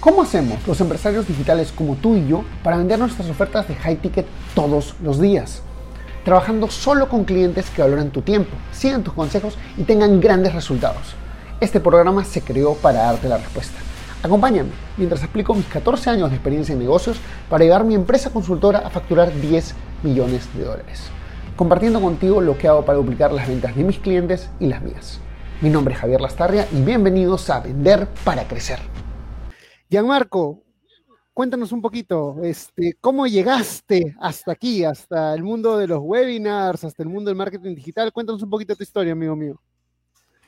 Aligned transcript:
¿Cómo 0.00 0.22
hacemos 0.22 0.66
los 0.66 0.80
empresarios 0.80 1.28
digitales 1.28 1.72
como 1.72 1.94
tú 1.94 2.16
y 2.16 2.26
yo 2.26 2.42
para 2.64 2.78
vender 2.78 2.98
nuestras 2.98 3.28
ofertas 3.28 3.68
de 3.68 3.74
high 3.74 3.96
ticket 3.96 4.24
todos 4.54 4.94
los 5.02 5.20
días? 5.20 5.60
Trabajando 6.24 6.70
solo 6.70 7.10
con 7.10 7.24
clientes 7.24 7.68
que 7.68 7.82
valoran 7.82 8.08
tu 8.08 8.22
tiempo, 8.22 8.56
sigan 8.72 9.02
tus 9.02 9.12
consejos 9.12 9.58
y 9.76 9.82
tengan 9.82 10.18
grandes 10.18 10.54
resultados. 10.54 11.14
Este 11.60 11.80
programa 11.80 12.24
se 12.24 12.40
creó 12.40 12.76
para 12.76 13.02
darte 13.02 13.28
la 13.28 13.36
respuesta. 13.36 13.78
Acompáñame 14.22 14.70
mientras 14.96 15.22
explico 15.22 15.54
mis 15.54 15.66
14 15.66 16.08
años 16.08 16.30
de 16.30 16.36
experiencia 16.36 16.72
en 16.72 16.78
negocios 16.78 17.18
para 17.50 17.64
llevar 17.64 17.84
mi 17.84 17.94
empresa 17.94 18.30
consultora 18.30 18.78
a 18.78 18.88
facturar 18.88 19.30
10 19.38 19.74
millones 20.02 20.48
de 20.54 20.64
dólares, 20.64 21.02
compartiendo 21.56 22.00
contigo 22.00 22.40
lo 22.40 22.56
que 22.56 22.68
hago 22.68 22.86
para 22.86 22.96
duplicar 22.96 23.32
las 23.32 23.46
ventas 23.46 23.76
de 23.76 23.84
mis 23.84 23.98
clientes 23.98 24.48
y 24.60 24.68
las 24.68 24.80
mías. 24.80 25.20
Mi 25.60 25.68
nombre 25.68 25.92
es 25.92 26.00
Javier 26.00 26.22
Lastarria 26.22 26.66
y 26.72 26.80
bienvenidos 26.80 27.50
a 27.50 27.60
Vender 27.60 28.08
para 28.24 28.48
Crecer. 28.48 28.78
Gianmarco, 29.90 30.62
cuéntanos 31.34 31.72
un 31.72 31.82
poquito, 31.82 32.36
este, 32.44 32.94
¿cómo 33.00 33.26
llegaste 33.26 34.14
hasta 34.20 34.52
aquí, 34.52 34.84
hasta 34.84 35.34
el 35.34 35.42
mundo 35.42 35.76
de 35.76 35.88
los 35.88 35.98
webinars, 36.00 36.84
hasta 36.84 37.02
el 37.02 37.08
mundo 37.08 37.28
del 37.28 37.36
marketing 37.36 37.74
digital? 37.74 38.12
Cuéntanos 38.12 38.40
un 38.40 38.50
poquito 38.50 38.76
tu 38.76 38.84
historia, 38.84 39.14
amigo 39.14 39.34
mío. 39.34 39.60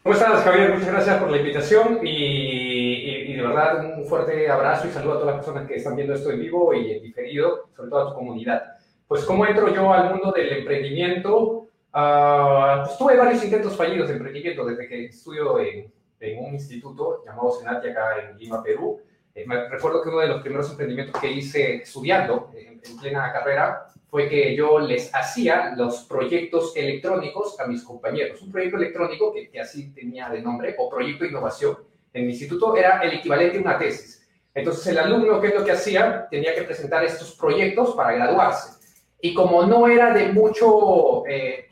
¿Cómo 0.05 0.15
estás, 0.15 0.45
Javier? 0.45 0.75
Muchas 0.75 0.93
gracias 0.93 1.19
por 1.21 1.29
la 1.29 1.39
invitación 1.39 1.99
y, 2.05 3.35
de 3.35 3.43
verdad 3.43 3.99
un 3.99 4.05
fuerte 4.05 4.49
abrazo 4.49 4.87
y 4.87 4.93
saludo 4.93 5.15
a 5.15 5.19
todas 5.19 5.35
las 5.35 5.45
personas 5.45 5.67
que 5.67 5.75
están 5.75 5.97
viendo 5.97 6.15
esto 6.15 6.31
en 6.31 6.39
vivo 6.39 6.73
y 6.73 6.93
en 6.93 7.03
diferido, 7.03 7.69
sobre 7.75 7.91
todo 7.91 8.07
a 8.07 8.09
tu 8.11 8.15
comunidad. 8.15 8.63
Pues, 9.09 9.25
¿cómo 9.25 9.45
entro 9.45 9.75
yo 9.75 9.93
al 9.93 10.11
mundo 10.11 10.31
del 10.31 10.53
emprendimiento? 10.59 11.67
Uh, 11.93 12.85
pues 12.85 12.97
tuve 12.97 13.17
varios 13.17 13.43
intentos 13.43 13.77
fallidos 13.77 14.07
de 14.07 14.15
emprendimiento 14.15 14.65
desde 14.65 14.87
que 14.87 15.07
estudio 15.07 15.59
en, 15.59 15.93
en 16.21 16.45
un 16.45 16.55
instituto 16.55 17.25
llamado 17.27 17.51
Senati 17.51 17.89
acá 17.89 18.31
en 18.31 18.39
Lima, 18.39 18.63
Perú. 18.63 19.01
Eh, 19.35 19.47
recuerdo 19.71 20.03
que 20.03 20.09
uno 20.09 20.19
de 20.19 20.29
los 20.29 20.43
primeros 20.43 20.71
emprendimientos 20.71 21.21
que 21.21 21.31
hice 21.31 21.77
estudiando 21.77 22.51
en, 22.55 22.81
plena 23.01 23.33
carrera 23.33 23.87
fue 24.09 24.29
que 24.29 24.55
yo 24.55 24.79
les 24.81 25.15
hacía 25.15 25.73
los 25.77 26.05
proyectos 26.05 26.77
electrónicos 26.77 27.59
a 27.61 27.67
mis 27.67 27.83
compañeros. 27.83 28.43
Un 28.43 28.53
proyecto 28.53 28.77
electrónico 28.77 29.33
que, 29.33 29.49
que 29.49 29.61
así 29.61 29.93
tenía 29.93 30.29
de 30.29 30.43
nombre, 30.43 30.75
o 30.79 30.91
proyecto 30.91 31.25
de 31.25 31.31
innovación, 31.31 31.79
en 32.13 32.27
mi 32.27 32.33
instituto 32.33 32.77
era 32.77 33.01
el 33.01 33.15
equivalente 33.15 33.59
a 33.59 33.61
una 33.61 33.79
tesis. 33.79 34.29
Entonces 34.55 34.87
el 34.89 34.99
alumno, 34.99 35.41
¿qué 35.41 35.49
es 35.49 35.55
lo 35.55 35.65
que 35.65 35.73
hacía? 35.73 36.29
Tenía 36.31 36.55
que 36.55 36.63
presentar 36.63 37.05
estos 37.05 37.33
proyectos 37.33 37.95
para 37.95 38.13
graduarse. 38.13 38.79
Y 39.21 39.33
como 39.35 39.65
no 39.65 39.87
era 39.87 40.13
de 40.13 40.33
mucho, 40.33 41.27
eh, 41.27 41.69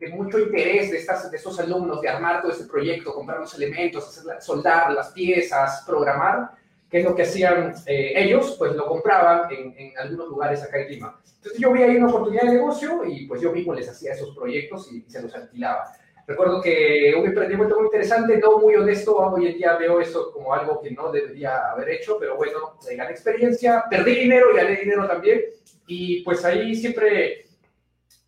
de, 0.00 0.08
mucho 0.08 0.38
interés 0.38 0.90
de, 0.90 0.98
estas, 0.98 1.30
de 1.30 1.36
estos 1.36 1.58
alumnos 1.60 2.00
de 2.00 2.08
armar 2.08 2.40
todo 2.40 2.52
ese 2.52 2.64
proyecto, 2.64 3.12
comprar 3.12 3.40
los 3.40 3.54
elementos, 3.54 4.08
hacer, 4.08 4.40
soldar 4.40 4.92
las 4.92 5.10
piezas, 5.10 5.84
programar, 5.86 6.52
¿Qué 6.90 6.98
es 6.98 7.04
lo 7.04 7.14
que 7.14 7.22
hacían 7.22 7.74
eh, 7.86 8.12
ellos? 8.16 8.56
Pues 8.58 8.74
lo 8.74 8.86
compraban 8.86 9.50
en, 9.52 9.74
en, 9.78 9.98
algunos 9.98 10.28
lugares 10.28 10.62
acá 10.62 10.80
en 10.80 10.90
Lima. 10.90 11.20
Entonces 11.36 11.60
yo 11.60 11.72
vi 11.72 11.82
ahí 11.82 11.96
una 11.96 12.08
oportunidad 12.08 12.42
de 12.42 12.54
negocio 12.54 13.04
y 13.06 13.26
pues 13.26 13.40
yo 13.40 13.52
mismo 13.52 13.72
les 13.72 13.88
hacía 13.88 14.12
esos 14.12 14.34
proyectos 14.36 14.92
y, 14.92 15.02
se 15.08 15.22
los 15.22 15.34
alquilaba. 15.34 15.92
Recuerdo 16.26 16.60
que 16.60 17.14
un 17.16 17.26
emprendimiento 17.26 17.76
muy 17.76 17.86
interesante, 17.86 18.38
no 18.38 18.58
muy 18.58 18.74
honesto, 18.74 19.16
hoy 19.16 19.46
en 19.46 19.56
día 19.56 19.76
veo 19.76 20.00
eso 20.00 20.32
como 20.32 20.52
algo 20.52 20.80
que 20.80 20.90
no 20.90 21.10
debería 21.10 21.70
haber 21.70 21.90
hecho, 21.90 22.18
pero 22.20 22.36
bueno, 22.36 22.76
gané 22.96 23.10
experiencia, 23.10 23.84
perdí 23.88 24.14
dinero 24.16 24.52
y 24.52 24.56
gané 24.56 24.76
dinero 24.76 25.08
también, 25.08 25.40
y 25.86 26.22
pues 26.22 26.44
ahí 26.44 26.76
siempre 26.76 27.46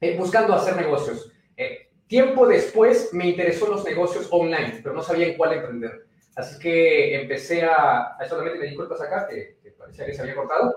eh, 0.01 0.17
buscando 0.17 0.55
hacer 0.55 0.75
negocios. 0.75 1.31
Eh, 1.57 1.91
tiempo 2.09 2.47
después 2.47 3.11
me 3.13 3.29
interesó 3.29 3.69
los 3.69 3.85
negocios 3.85 4.27
online, 4.31 4.81
pero 4.83 4.95
no 4.95 5.03
sabía 5.03 5.29
en 5.29 5.37
cuál 5.37 5.53
emprender. 5.53 6.07
Así 6.35 6.59
que 6.59 7.21
empecé 7.21 7.63
a, 7.65 8.17
solamente 8.29 8.59
me 8.59 8.67
di 8.67 8.75
cuenta 8.75 8.95
acá, 8.95 9.27
que, 9.29 9.59
que, 9.63 9.71
parecía 9.73 10.07
que 10.07 10.15
se 10.15 10.23
había 10.23 10.35
cortado. 10.35 10.77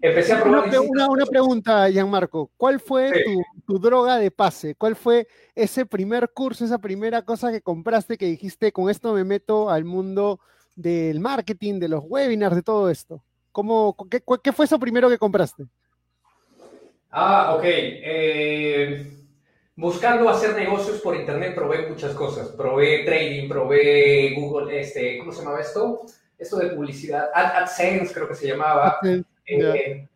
Empecé 0.00 0.32
a 0.32 0.42
probar. 0.42 0.68
Una, 0.68 0.80
una, 0.80 1.08
una 1.10 1.26
pregunta, 1.26 1.88
Gianmarco. 1.90 2.50
¿Cuál 2.56 2.80
fue 2.80 3.24
tu, 3.24 3.42
tu, 3.66 3.78
droga 3.78 4.18
de 4.18 4.30
pase? 4.30 4.74
¿Cuál 4.74 4.96
fue 4.96 5.26
ese 5.54 5.86
primer 5.86 6.30
curso, 6.32 6.64
esa 6.64 6.78
primera 6.78 7.22
cosa 7.22 7.52
que 7.52 7.60
compraste 7.60 8.16
que 8.16 8.26
dijiste, 8.26 8.72
con 8.72 8.88
esto 8.88 9.12
me 9.12 9.24
meto 9.24 9.70
al 9.70 9.84
mundo 9.84 10.40
del 10.74 11.20
marketing, 11.20 11.78
de 11.80 11.88
los 11.88 12.02
webinars, 12.06 12.56
de 12.56 12.62
todo 12.62 12.88
esto? 12.90 13.22
¿Cómo, 13.52 13.96
qué, 14.10 14.22
qué 14.42 14.52
fue 14.52 14.64
eso 14.64 14.78
primero 14.78 15.08
que 15.08 15.18
compraste? 15.18 15.64
Ah, 17.10 17.54
ok. 17.56 17.64
Eh 17.64 19.23
buscando 19.76 20.28
hacer 20.28 20.54
negocios 20.54 21.00
por 21.00 21.16
internet 21.16 21.54
probé 21.54 21.88
muchas 21.88 22.14
cosas. 22.14 22.48
Probé 22.48 23.04
trading, 23.04 23.48
probé 23.48 24.34
Google, 24.36 24.80
este, 24.80 25.18
¿cómo 25.18 25.32
se 25.32 25.42
llamaba 25.42 25.60
esto? 25.60 26.02
Esto 26.38 26.56
de 26.56 26.70
publicidad, 26.70 27.30
AdSense 27.32 28.12
creo 28.12 28.28
que 28.28 28.34
se 28.34 28.48
llamaba. 28.48 28.98
Eh, 29.46 30.08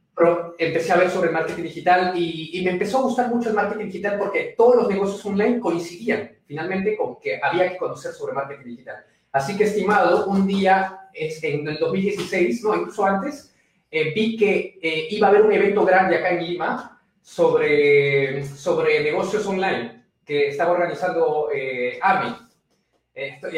empecé 0.59 0.93
a 0.93 0.97
ver 0.97 1.11
sobre 1.11 1.31
marketing 1.31 1.63
digital 1.63 2.13
y, 2.17 2.61
me 2.65 2.73
empezó 2.73 2.99
a 2.99 3.03
gustar 3.03 3.33
mucho 3.33 3.51
el 3.51 3.55
marketing 3.55 3.87
digital 3.87 4.19
porque 4.19 4.55
todos 4.57 4.77
los 4.77 4.89
negocios 4.89 5.25
online 5.25 5.61
coincidían 5.61 6.33
finalmente 6.45 6.97
con 6.97 7.21
que 7.21 7.39
había 7.41 7.71
que 7.71 7.77
conocer 7.77 8.13
sobre 8.13 8.33
marketing 8.33 8.71
digital. 8.71 9.05
Así 9.31 9.57
que, 9.57 9.65
estimado, 9.65 10.27
un 10.27 10.47
día 10.47 11.09
en 11.13 11.69
el 11.69 11.79
2016, 11.79 12.65
no, 12.65 12.75
incluso 12.75 13.05
antes, 13.05 13.55
eh, 13.91 14.13
vi 14.15 14.37
que 14.37 14.79
eh, 14.83 15.09
iba 15.11 15.27
a 15.27 15.31
haber 15.31 15.43
un 15.43 15.53
evento 15.53 15.85
grande 15.85 16.17
acá 16.17 16.31
en 16.31 16.45
Lima 16.45 16.98
sobre, 17.29 18.43
sobre 18.43 19.03
negocios 19.05 19.47
online 19.47 20.07
que 20.25 20.49
estaba 20.49 20.73
organizando 20.73 21.51
eh, 21.55 21.99
AMI. 22.01 22.37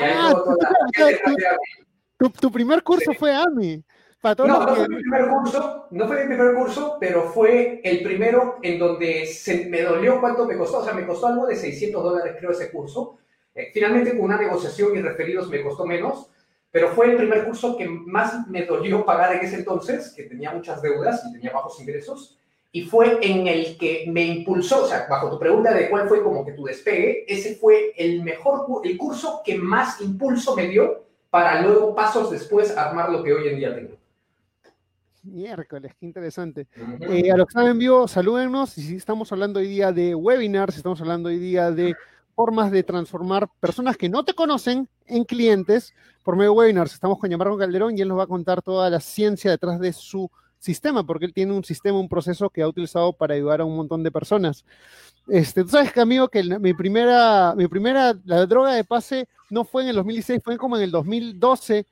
Ah, 0.03 0.35
tu, 2.19 2.51
primer 2.51 2.83
curso 2.83 3.13
fue 3.15 3.33
AMI. 3.33 3.83
no, 4.39 4.47
no, 4.47 4.75
fue 4.75 4.89
mi 4.89 4.97
primer 4.97 5.29
curso, 5.29 5.87
no 5.93 6.07
fue 6.09 6.25
mi 6.25 6.35
primer 6.35 6.55
curso, 6.55 6.97
pero 6.99 7.31
fue 7.31 7.81
el 7.85 8.03
primero 8.03 8.59
en 8.61 8.79
donde 8.79 9.27
se, 9.27 9.67
me 9.67 9.83
dolió 9.83 10.21
cuánto 10.21 10.47
me 10.47 10.57
costó. 10.57 10.79
O 10.79 10.85
sea, 10.85 10.93
me 10.93 11.07
costó 11.07 11.29
algo 11.29 11.47
de 11.47 11.55
600 11.55 12.03
dólares, 12.03 12.37
creo, 12.39 12.51
ese 12.51 12.73
curso. 12.73 13.19
Eh, 13.55 13.71
finalmente, 13.73 14.17
con 14.17 14.23
una 14.23 14.39
negociación 14.39 14.97
y 14.97 15.01
referidos 15.01 15.49
me 15.49 15.63
costó 15.63 15.87
menos, 15.87 16.29
pero 16.73 16.89
fue 16.89 17.13
el 17.13 17.17
primer 17.17 17.47
curso 17.47 17.77
que 17.77 17.89
más 17.89 18.49
me 18.49 18.65
dolió 18.67 19.05
pagar 19.05 19.37
en 19.37 19.45
ese 19.45 19.57
entonces, 19.57 20.13
que 20.17 20.25
tenía 20.25 20.51
muchas 20.51 20.83
deudas 20.83 21.23
y 21.29 21.33
tenía 21.35 21.53
bajos 21.53 21.81
ingresos 21.81 22.40
y 22.73 22.83
fue 22.83 23.19
en 23.23 23.49
el 23.49 23.77
que 23.77 24.05
me 24.09 24.25
impulsó, 24.25 24.85
o 24.85 24.87
sea, 24.87 25.07
bajo 25.11 25.31
tu 25.31 25.39
pregunta 25.39 25.75
de 25.75 25.91
cuál 25.91 26.09
fue 26.09 26.23
como 26.23 26.45
que 26.45 26.53
tu 26.53 26.65
despegue, 26.65 27.25
ese 27.27 27.57
fue 27.57 27.93
el 27.97 28.23
mejor, 28.23 28.67
el 28.85 28.97
curso 28.97 29.43
que 29.45 29.59
más 29.59 30.01
impulso 30.01 30.55
me 30.55 30.69
dio 30.69 31.05
para 31.31 31.63
luego, 31.63 31.95
pasos 31.95 32.31
después, 32.31 32.77
armar 32.77 33.11
lo 33.11 33.23
que 33.23 33.33
hoy 33.33 33.49
en 33.49 33.57
día 33.57 33.75
tengo. 33.75 33.97
Miércoles, 35.23 35.93
qué 35.99 36.07
interesante. 36.07 36.67
Eh, 37.01 37.31
a 37.31 37.37
los 37.37 37.47
que 37.47 37.51
están 37.51 37.67
en 37.67 37.79
vivo, 37.79 38.09
salúdenos. 38.09 38.79
Y 38.79 38.83
si 38.83 38.97
estamos 38.97 39.31
hablando 39.31 39.61
hoy 39.61 39.69
día 39.69 39.93
de 39.93 40.15
webinars, 40.15 40.77
estamos 40.77 41.01
hablando 41.01 41.29
hoy 41.29 41.39
día 41.39 41.71
de 41.71 41.95
formas 42.35 42.71
de 42.71 42.83
transformar 42.83 43.49
personas 43.61 43.99
que 43.99 44.09
no 44.09 44.25
te 44.25 44.33
conocen 44.33 44.89
en 45.07 45.25
clientes 45.25 45.95
por 46.25 46.37
medio 46.37 46.53
de 46.53 46.57
webinars. 46.57 46.95
Estamos 46.95 47.19
con 47.19 47.29
Yamarco 47.29 47.59
Calderón 47.59 47.99
y 47.99 48.01
él 48.01 48.09
nos 48.09 48.19
va 48.19 48.23
a 48.23 48.29
contar 48.29 48.63
toda 48.63 48.89
la 48.89 48.99
ciencia 48.99 49.51
detrás 49.51 49.79
de 49.79 49.93
su 49.93 50.31
sistema, 50.61 51.03
porque 51.05 51.25
él 51.25 51.33
tiene 51.33 51.53
un 51.53 51.65
sistema, 51.65 51.99
un 51.99 52.09
proceso 52.09 52.51
que 52.51 52.63
ha 52.63 52.69
utilizado 52.69 53.13
para 53.13 53.35
ayudar 53.35 53.61
a 53.61 53.65
un 53.65 53.75
montón 53.75 54.03
de 54.05 54.13
personas. 54.13 54.65
Este, 55.27 55.63
tú 55.63 55.71
sabes, 55.71 55.97
amigo, 55.97 56.29
que 56.29 56.43
mi 56.43 56.75
primera, 56.75 57.55
mi 57.57 57.67
primera, 57.67 58.15
la 58.25 58.47
droga 58.47 58.75
de 58.75 58.85
pase 58.85 59.27
no 59.49 59.65
fue 59.65 59.83
en 59.83 59.89
el 59.89 59.97
2016, 59.97 60.41
fue 60.45 60.57
como 60.57 60.77
en 60.77 60.83
el 60.83 60.91
2012 60.91 61.87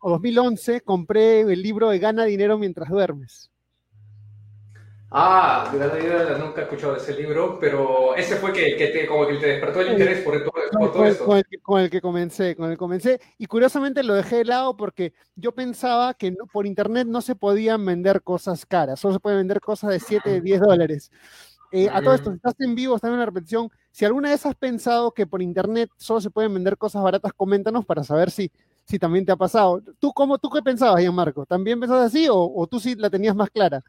o 0.00 0.10
2011, 0.10 0.80
compré 0.82 1.40
el 1.40 1.62
libro 1.62 1.88
de 1.88 1.98
Gana 1.98 2.24
Dinero 2.24 2.58
Mientras 2.58 2.88
Duermes. 2.88 3.50
Ah, 5.10 5.72
nunca 6.38 6.60
he 6.60 6.64
escuchado 6.64 6.96
ese 6.96 7.16
libro, 7.16 7.58
pero 7.58 8.14
ese 8.14 8.36
fue 8.36 8.52
que, 8.52 8.76
que 8.76 8.88
te, 8.88 9.06
como 9.06 9.26
que 9.26 9.36
te 9.36 9.46
despertó 9.46 9.80
el 9.80 9.92
interés 9.92 10.22
por, 10.22 10.38
todo, 10.42 10.52
por 10.70 10.92
todo 10.92 11.04
esto. 11.06 11.24
Con 11.24 11.38
el, 11.38 11.46
que, 11.46 11.58
con 11.58 11.80
el, 11.80 11.90
que, 11.90 12.00
comencé, 12.02 12.54
con 12.54 12.66
el 12.66 12.72
que 12.72 12.76
comencé. 12.76 13.20
Y 13.38 13.46
curiosamente 13.46 14.02
lo 14.02 14.12
dejé 14.12 14.36
de 14.36 14.44
lado 14.44 14.76
porque 14.76 15.14
yo 15.34 15.52
pensaba 15.52 16.12
que 16.12 16.34
por 16.52 16.66
internet 16.66 17.06
no 17.08 17.22
se 17.22 17.34
podían 17.34 17.86
vender 17.86 18.22
cosas 18.22 18.66
caras, 18.66 19.00
solo 19.00 19.14
se 19.14 19.20
pueden 19.20 19.38
vender 19.38 19.60
cosas 19.60 19.90
de 19.90 20.00
7, 20.00 20.42
10 20.42 20.60
dólares. 20.60 21.10
Eh, 21.72 21.88
a 21.90 22.02
todo 22.02 22.14
esto, 22.14 22.30
si 22.30 22.36
estás 22.36 22.54
en 22.60 22.74
vivo, 22.74 22.96
estás 22.96 23.10
en 23.10 23.18
la 23.18 23.26
repetición, 23.26 23.70
si 23.90 24.04
alguna 24.04 24.30
vez 24.30 24.44
has 24.44 24.54
pensado 24.54 25.12
que 25.12 25.26
por 25.26 25.40
internet 25.40 25.90
solo 25.96 26.20
se 26.20 26.30
pueden 26.30 26.52
vender 26.52 26.76
cosas 26.76 27.02
baratas, 27.02 27.32
coméntanos 27.34 27.86
para 27.86 28.04
saber 28.04 28.30
si, 28.30 28.50
si 28.84 28.98
también 28.98 29.24
te 29.24 29.32
ha 29.32 29.36
pasado. 29.36 29.82
¿Tú, 29.98 30.12
cómo, 30.12 30.38
tú 30.38 30.50
qué 30.50 30.60
pensabas, 30.60 31.02
Marco? 31.12 31.46
¿También 31.46 31.80
pensabas 31.80 32.06
así 32.06 32.28
o, 32.28 32.36
o 32.36 32.66
tú 32.66 32.78
sí 32.78 32.94
la 32.94 33.08
tenías 33.08 33.34
más 33.34 33.50
clara? 33.50 33.82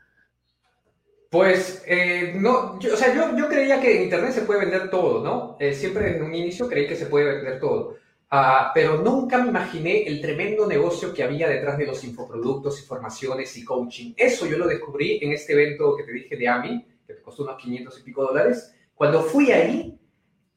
Pues 1.30 1.84
eh, 1.86 2.34
no, 2.36 2.80
yo, 2.80 2.96
o 2.96 2.98
sea, 2.98 3.14
yo, 3.14 3.38
yo, 3.38 3.48
creía 3.48 3.80
que 3.80 3.98
en 3.98 4.04
Internet 4.04 4.32
se 4.32 4.42
puede 4.42 4.62
vender 4.62 4.90
todo, 4.90 5.24
¿no? 5.24 5.58
Eh, 5.60 5.76
siempre 5.76 6.16
en 6.16 6.24
un 6.24 6.34
inicio 6.34 6.68
creí 6.68 6.88
que 6.88 6.96
se 6.96 7.06
puede 7.06 7.36
vender 7.36 7.60
todo, 7.60 7.98
uh, 8.32 8.72
pero 8.74 9.04
nunca 9.04 9.38
me 9.38 9.50
imaginé 9.50 10.08
el 10.08 10.22
tremendo 10.22 10.66
negocio 10.66 11.14
que 11.14 11.22
había 11.22 11.48
detrás 11.48 11.78
de 11.78 11.86
los 11.86 12.04
infoproductos, 12.04 12.82
informaciones 12.82 13.56
y 13.58 13.64
coaching. 13.64 14.14
Eso 14.18 14.48
yo 14.48 14.58
lo 14.58 14.66
descubrí 14.68 15.20
en 15.22 15.32
este 15.34 15.54
evento 15.54 15.96
que 15.96 16.04
te 16.04 16.14
dije 16.14 16.36
de 16.36 16.48
AMI, 16.48 16.86
que 17.06 17.14
te 17.14 17.22
costó 17.22 17.44
unos 17.44 17.62
500 17.62 18.00
y 18.00 18.04
pico 18.04 18.24
dólares. 18.24 18.74
Cuando 18.96 19.22
fui 19.22 19.52
ahí, 19.52 20.00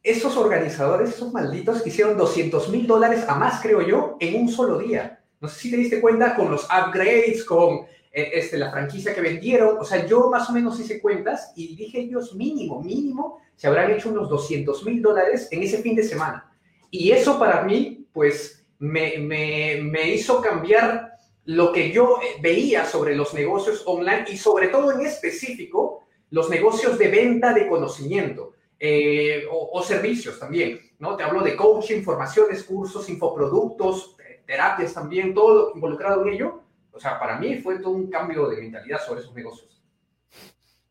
esos 0.02 0.38
organizadores, 0.38 1.10
esos 1.10 1.34
malditos, 1.34 1.86
hicieron 1.86 2.16
200 2.16 2.70
mil 2.70 2.86
dólares 2.86 3.26
a 3.28 3.34
más, 3.34 3.60
creo 3.60 3.86
yo, 3.86 4.16
en 4.20 4.40
un 4.40 4.48
solo 4.48 4.78
día. 4.78 5.22
No 5.38 5.48
sé 5.48 5.60
si 5.60 5.70
te 5.70 5.76
diste 5.76 6.00
cuenta 6.00 6.34
con 6.34 6.50
los 6.50 6.64
upgrades, 6.64 7.44
con 7.44 7.82
este, 8.12 8.58
la 8.58 8.70
franquicia 8.70 9.14
que 9.14 9.20
vendieron. 9.20 9.78
O 9.78 9.84
sea, 9.84 10.06
yo 10.06 10.30
más 10.30 10.48
o 10.50 10.52
menos 10.52 10.78
hice 10.78 11.00
cuentas 11.00 11.52
y 11.56 11.74
dije 11.74 12.00
ellos 12.00 12.34
mínimo, 12.34 12.82
mínimo, 12.82 13.40
se 13.56 13.66
habrán 13.66 13.90
hecho 13.90 14.10
unos 14.10 14.28
200 14.28 14.84
mil 14.84 15.00
dólares 15.00 15.48
en 15.50 15.62
ese 15.62 15.78
fin 15.78 15.96
de 15.96 16.02
semana. 16.02 16.52
Y 16.90 17.10
eso 17.10 17.38
para 17.38 17.62
mí, 17.62 18.06
pues, 18.12 18.64
me, 18.78 19.18
me, 19.18 19.80
me 19.82 20.12
hizo 20.12 20.40
cambiar 20.40 21.12
lo 21.44 21.72
que 21.72 21.90
yo 21.90 22.18
eh, 22.22 22.40
veía 22.40 22.84
sobre 22.84 23.16
los 23.16 23.34
negocios 23.34 23.82
online 23.86 24.24
y 24.28 24.36
sobre 24.36 24.68
todo 24.68 24.92
en 24.92 25.06
específico 25.06 26.06
los 26.30 26.48
negocios 26.48 26.98
de 26.98 27.08
venta 27.08 27.52
de 27.52 27.68
conocimiento 27.68 28.54
eh, 28.78 29.44
o, 29.48 29.80
servicios 29.82 30.40
también, 30.40 30.80
¿no? 30.98 31.14
Te 31.14 31.22
hablo 31.22 31.42
de 31.42 31.54
coaching, 31.54 32.02
formaciones, 32.02 32.64
cursos, 32.64 33.08
infoproductos, 33.08 34.16
terapias 34.44 34.92
también, 34.92 35.34
todo 35.34 35.70
involucrado 35.74 36.26
en 36.26 36.34
ello. 36.34 36.61
O 36.92 37.00
sea, 37.00 37.18
para 37.18 37.38
mí 37.38 37.56
fue 37.56 37.78
todo 37.78 37.92
un 37.92 38.08
cambio 38.08 38.48
de 38.48 38.60
mentalidad 38.60 39.00
sobre 39.04 39.20
esos 39.20 39.34
negocios. 39.34 39.82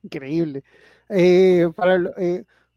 Increíble. 0.04 0.64
Eh, 1.10 1.70
para, 1.76 2.00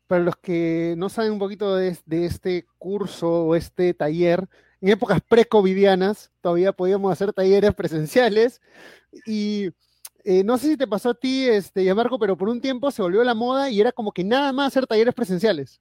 para, 0.07 0.23
los 0.23 0.37
que 0.37 0.95
no 0.97 1.09
saben 1.09 1.33
un 1.33 1.39
poquito 1.39 1.77
de, 1.77 1.97
de 2.05 2.27
este 2.27 2.67
curso 2.79 3.47
o 3.47 3.55
este 3.55 3.95
taller, 3.95 4.47
en 4.81 4.91
épocas 4.91 5.21
pre-covidianas 5.27 6.31
todavía 6.41 6.73
podíamos 6.73 7.11
hacer 7.11 7.33
talleres 7.33 7.75
presenciales 7.75 8.61
y 9.25 9.71
eh, 10.25 10.43
no 10.43 10.57
sé 10.57 10.69
si 10.69 10.77
te 10.77 10.87
pasó 10.87 11.11
a 11.11 11.15
ti, 11.15 11.47
este, 11.47 11.85
ya 11.85 11.95
Marco, 11.95 12.19
pero 12.19 12.37
por 12.37 12.49
un 12.49 12.61
tiempo 12.61 12.91
se 12.91 13.03
volvió 13.03 13.23
la 13.25 13.35
moda 13.35 13.69
y 13.71 13.81
era 13.81 13.93
como 13.93 14.11
que 14.11 14.25
nada 14.25 14.53
más 14.53 14.69
hacer 14.69 14.87
talleres 14.87 15.15
presenciales. 15.15 15.81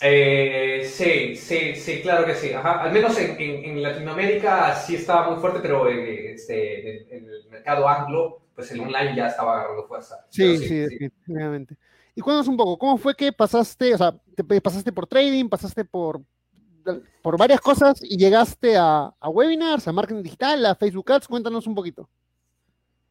Eh, 0.00 0.88
sí, 0.90 1.36
sí, 1.36 1.74
sí, 1.74 2.02
claro 2.02 2.26
que 2.26 2.34
sí. 2.34 2.52
Al 2.52 2.92
menos 2.92 3.18
en, 3.18 3.82
Latinoamérica 3.82 4.74
sí 4.74 4.96
estaba 4.96 5.30
muy 5.30 5.40
fuerte, 5.40 5.60
pero 5.60 5.88
eh, 5.88 6.32
este, 6.32 7.16
en, 7.16 7.28
el 7.28 7.48
mercado 7.50 7.88
anglo, 7.88 8.42
pues 8.54 8.70
el 8.72 8.80
online 8.80 9.16
ya 9.16 9.28
estaba 9.28 9.54
agarrando 9.54 9.86
fuerza. 9.86 10.26
Sí, 10.30 10.58
sí, 10.58 10.68
sí, 10.68 10.74
definitivamente. 10.78 11.76
Y 12.14 12.20
cuéntanos 12.20 12.48
un 12.48 12.56
poco, 12.56 12.78
¿cómo 12.78 12.98
fue 12.98 13.14
que 13.14 13.32
pasaste, 13.32 13.94
o 13.94 13.98
sea, 13.98 14.14
te 14.34 14.60
pasaste 14.60 14.92
por 14.92 15.06
trading, 15.06 15.48
pasaste 15.48 15.84
por, 15.84 16.22
por 17.22 17.38
varias 17.38 17.60
cosas 17.60 17.98
y 18.02 18.16
llegaste 18.16 18.76
a, 18.76 19.12
webinars, 19.22 19.88
a 19.88 19.92
marketing 19.92 20.22
digital, 20.22 20.64
a 20.66 20.74
Facebook 20.74 21.10
Ads. 21.12 21.28
Cuéntanos 21.28 21.66
un 21.66 21.74
poquito. 21.74 22.08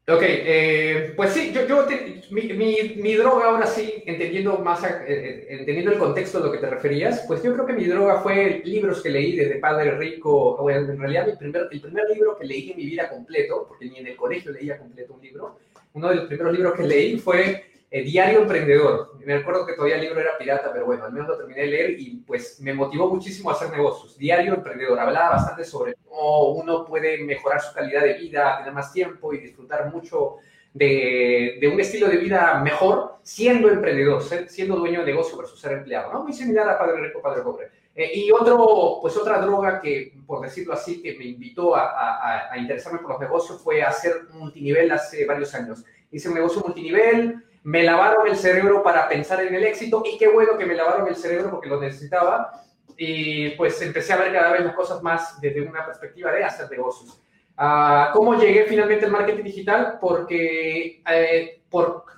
Ok, 0.08 0.22
eh, 0.22 1.14
pues 1.16 1.32
sí, 1.32 1.52
yo, 1.52 1.66
yo 1.66 1.88
mi, 2.30 3.16
droga 3.16 3.46
ahora 3.46 3.66
sí, 3.66 4.04
entendiendo 4.06 4.60
más, 4.60 4.84
eh, 4.84 5.04
eh, 5.08 5.48
entendiendo 5.50 5.94
el 5.94 5.98
contexto 5.98 6.38
de 6.38 6.46
lo 6.46 6.52
que 6.52 6.60
te 6.60 6.70
referías, 6.70 7.24
pues 7.26 7.42
yo 7.42 7.52
creo 7.54 7.66
que 7.66 7.74
mi 7.74 7.86
droga 7.86 8.22
fue 8.22 8.62
libros 8.64 9.02
que 9.02 9.10
leí 9.10 9.36
desde 9.36 9.56
Padre 9.56 9.98
Rico, 9.98 10.32
o 10.32 10.70
en 10.70 11.00
realidad 11.00 11.26
mi 11.26 11.36
primer, 11.36 11.70
el 11.72 11.82
primer 11.82 12.08
libro 12.12 12.38
que 12.38 12.46
leí 12.46 12.70
en 12.70 12.78
mi 12.78 12.86
vida 12.86 13.10
completo, 13.10 13.66
porque 13.68 13.86
ni 13.86 13.98
en 13.98 14.06
el 14.06 14.16
colegio 14.16 14.52
leía 14.52 14.78
completo 14.78 15.16
un 15.16 15.22
libro, 15.22 15.58
uno 15.94 16.10
de 16.10 16.16
los 16.16 16.26
primeros 16.26 16.54
libros 16.54 16.74
que 16.76 16.84
leí 16.84 17.18
fue 17.18 17.64
eh, 17.92 18.04
Diario 18.04 18.42
Emprendedor. 18.42 19.18
Me 19.26 19.36
acuerdo 19.36 19.66
que 19.66 19.74
todavía 19.74 19.96
el 19.96 20.02
libro 20.02 20.20
era 20.20 20.38
pirata, 20.38 20.72
pero 20.74 20.86
bueno, 20.86 21.06
al 21.06 21.14
menos 21.14 21.30
lo 21.30 21.38
terminé 21.38 21.62
de 21.62 21.68
leer 21.68 22.00
y 22.00 22.18
pues 22.28 22.60
me 22.60 22.74
motivó 22.74 23.10
muchísimo 23.10 23.50
a 23.50 23.54
hacer 23.54 23.70
negocios. 23.72 24.18
Diario 24.18 24.54
Emprendedor. 24.56 25.00
Hablaba 25.00 25.32
bastante 25.32 25.64
sobre 25.64 25.96
cómo 26.04 26.50
uno 26.52 26.86
puede 26.86 27.18
mejorar 27.24 27.62
su 27.62 27.74
calidad 27.74 28.02
de 28.02 28.14
vida, 28.16 28.58
tener 28.58 28.74
más 28.74 28.92
tiempo 28.92 29.34
y 29.34 29.40
disfrutar 29.40 29.92
mucho 29.92 30.38
de, 30.76 31.70
un 31.72 31.80
estilo 31.80 32.08
de 32.10 32.18
vida 32.18 32.60
mejor 32.62 33.16
siendo 33.24 33.70
emprendedor, 33.70 34.22
siendo 34.50 34.76
dueño 34.76 35.00
de 35.00 35.06
negocio 35.06 35.38
versus 35.38 35.60
ser 35.60 35.72
empleado. 35.72 36.12
¿no? 36.12 36.24
Muy 36.24 36.34
similar 36.34 36.68
a 36.68 36.78
Padre 36.78 37.02
Rico, 37.02 37.22
Padre 37.22 37.42
Pobre. 37.42 37.70
Eh, 37.96 38.12
y 38.14 38.32
otro, 38.32 39.00
pues 39.02 39.16
otra 39.16 39.40
droga 39.40 39.80
que, 39.80 40.14
por 40.28 40.42
decirlo 40.42 40.74
así, 40.74 41.02
que 41.02 41.18
me 41.18 41.26
invitó 41.26 41.76
a, 41.76 41.92
a, 41.92 42.52
a 42.52 42.58
interesarme 42.58 43.00
por 43.00 43.12
los 43.12 43.22
negocios 43.22 43.62
fue 43.62 43.82
hacer 43.82 44.26
multinivel 44.34 44.92
hace 44.92 45.26
varios 45.26 45.56
años. 45.56 45.86
Hice 46.12 46.28
un 46.28 46.36
negocio 46.36 46.62
multinivel, 46.62 47.42
me 47.66 47.82
lavaron 47.82 48.28
el 48.28 48.36
cerebro 48.36 48.84
para 48.84 49.10
pensar 49.10 49.42
en 49.42 49.56
el 49.56 49.64
éxito 49.64 50.04
y 50.06 50.20
qué 50.20 50.28
bueno 50.28 50.56
que 50.56 50.68
me 50.68 50.76
lavaron 50.76 51.08
el 51.08 51.16
cerebro 51.16 51.50
porque 51.50 51.68
lo 51.68 51.82
necesitaba 51.82 52.64
y 52.96 53.50
pues 53.52 53.82
empecé 53.82 54.14
a 54.14 54.18
ver 54.18 54.32
cada 54.32 54.52
vez 54.52 54.64
las 54.64 54.76
cosas 54.76 55.02
más 55.02 55.42
desde 55.42 55.62
una 55.62 55.84
perspectiva 55.84 56.32
de 56.32 56.44
hacer 56.44 56.70
negocios. 56.70 57.20
Uh, 57.58 58.14
¿Cómo 58.14 58.36
llegué 58.36 58.66
finalmente 58.66 59.06
al 59.06 59.12
marketing 59.12 59.44
digital? 59.44 59.98
Porque 60.00 61.02
eh, 61.10 61.64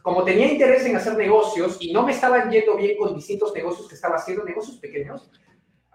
como 0.01 0.25
tenía 0.25 0.51
interés 0.51 0.85
en 0.85 0.97
hacer 0.97 1.15
negocios 1.15 1.77
y 1.79 1.93
no 1.93 2.03
me 2.03 2.11
estaban 2.11 2.51
yendo 2.51 2.75
bien 2.75 2.97
con 2.97 3.15
distintos 3.15 3.53
negocios 3.55 3.87
que 3.87 3.95
estaba 3.95 4.17
haciendo, 4.17 4.43
negocios 4.43 4.75
pequeños, 4.77 5.31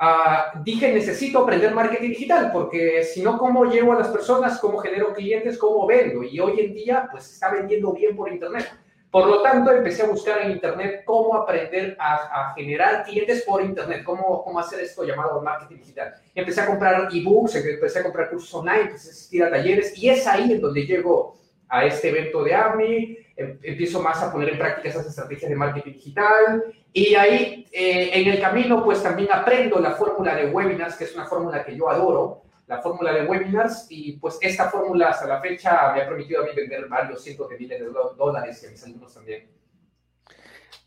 uh, 0.01 0.63
dije 0.65 0.91
necesito 0.95 1.41
aprender 1.41 1.75
marketing 1.75 2.09
digital 2.09 2.51
porque 2.55 3.05
si 3.05 3.23
no, 3.23 3.37
¿cómo 3.37 3.67
llevo 3.67 3.93
a 3.93 3.99
las 3.99 4.09
personas? 4.09 4.59
¿Cómo 4.59 4.79
genero 4.79 5.13
clientes? 5.13 5.59
¿Cómo 5.59 5.87
vendo? 5.87 6.23
Y 6.23 6.41
hoy 6.41 6.59
en 6.59 6.73
día 6.73 7.07
pues 7.13 7.31
está 7.31 7.53
vendiendo 7.53 7.93
bien 7.93 8.17
por 8.17 8.33
internet. 8.33 8.67
Por 9.13 9.27
lo 9.27 9.43
tanto, 9.43 9.71
empecé 9.71 10.05
a 10.05 10.07
buscar 10.07 10.41
en 10.41 10.53
Internet 10.53 11.03
cómo 11.05 11.37
aprender 11.37 11.95
a, 12.01 12.55
generar 12.57 13.05
clientes 13.05 13.43
por 13.43 13.63
Internet, 13.63 14.05
cómo, 14.05 14.43
cómo 14.43 14.59
hacer 14.59 14.81
esto 14.81 15.05
llamado 15.05 15.43
marketing 15.43 15.77
digital. 15.77 16.15
Empecé 16.35 16.63
a 16.63 16.67
comprar 16.67 17.09
ebooks, 17.13 17.57
empecé 17.57 17.99
a 17.99 18.05
comprar 18.05 18.31
cursos 18.31 18.55
online, 18.55 18.81
empecé 18.81 19.09
a 19.09 19.13
asistir 19.13 19.45
a 19.45 19.51
talleres 19.51 19.99
y 19.99 20.09
es 20.09 20.27
ahí 20.27 20.53
en 20.53 20.63
donde 20.63 20.87
llego 20.87 21.37
a 21.69 21.85
este 21.85 22.09
evento 22.09 22.43
de 22.43 22.55
AMI, 22.55 23.19
em, 23.37 23.59
empiezo 23.63 24.01
más 24.01 24.23
a 24.23 24.33
poner 24.33 24.49
en 24.49 24.59
práctica 24.59 24.89
esas 24.89 25.07
estrategias 25.07 25.51
de 25.51 25.57
marketing 25.57 25.93
digital 25.93 26.65
y 26.91 27.15
ahí 27.15 27.67
eh, 27.71 28.13
en 28.15 28.31
el 28.31 28.41
camino 28.41 28.83
pues 28.83 29.03
también 29.03 29.29
aprendo 29.31 29.79
la 29.79 29.91
fórmula 29.91 30.35
de 30.35 30.47
webinars, 30.47 30.97
que 30.97 31.05
es 31.05 31.15
una 31.15 31.27
fórmula 31.27 31.63
que 31.63 31.77
yo 31.77 31.91
adoro, 31.91 32.45
la 32.73 32.81
fórmula 32.81 33.13
de 33.13 33.27
webinars 33.27 33.87
y 33.91 34.13
pues 34.13 34.39
esta 34.41 34.71
fórmula 34.71 35.11
hasta 35.11 35.27
la 35.27 35.41
fecha 35.43 35.93
me 35.95 36.01
ha 36.01 36.09
permitido 36.09 36.43
a 36.43 36.47
mí 36.47 36.53
vender 36.57 36.89
varios 36.89 37.23
cientos 37.23 37.49
de 37.51 37.59
miles 37.59 37.81
de 37.81 37.87
dólares 38.17 38.63
y 38.63 38.67
a 38.67 38.71
mis 38.71 38.83
alumnos 38.85 39.13
también. 39.13 39.51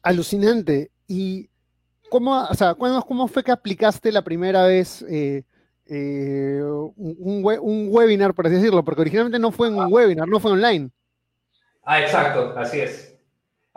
Alucinante. 0.02 0.90
¿Y 1.08 1.48
cómo, 2.10 2.44
o 2.44 2.54
sea, 2.56 2.74
cómo 2.74 3.28
fue 3.28 3.44
que 3.44 3.52
aplicaste 3.52 4.12
la 4.12 4.24
primera 4.24 4.66
vez 4.66 5.04
eh, 5.04 5.44
eh, 5.86 6.60
un, 6.64 7.44
un, 7.62 7.88
webinar, 7.92 8.34
por 8.34 8.48
así 8.48 8.56
decirlo? 8.56 8.84
Porque 8.84 9.02
originalmente 9.02 9.38
no 9.38 9.52
fue 9.52 9.68
en 9.68 9.76
un 9.76 9.94
webinar, 9.94 10.28
no 10.28 10.40
fue 10.40 10.54
online. 10.54 10.90
Ah, 11.84 12.02
exacto, 12.02 12.56
así 12.58 12.80
es. 12.80 13.15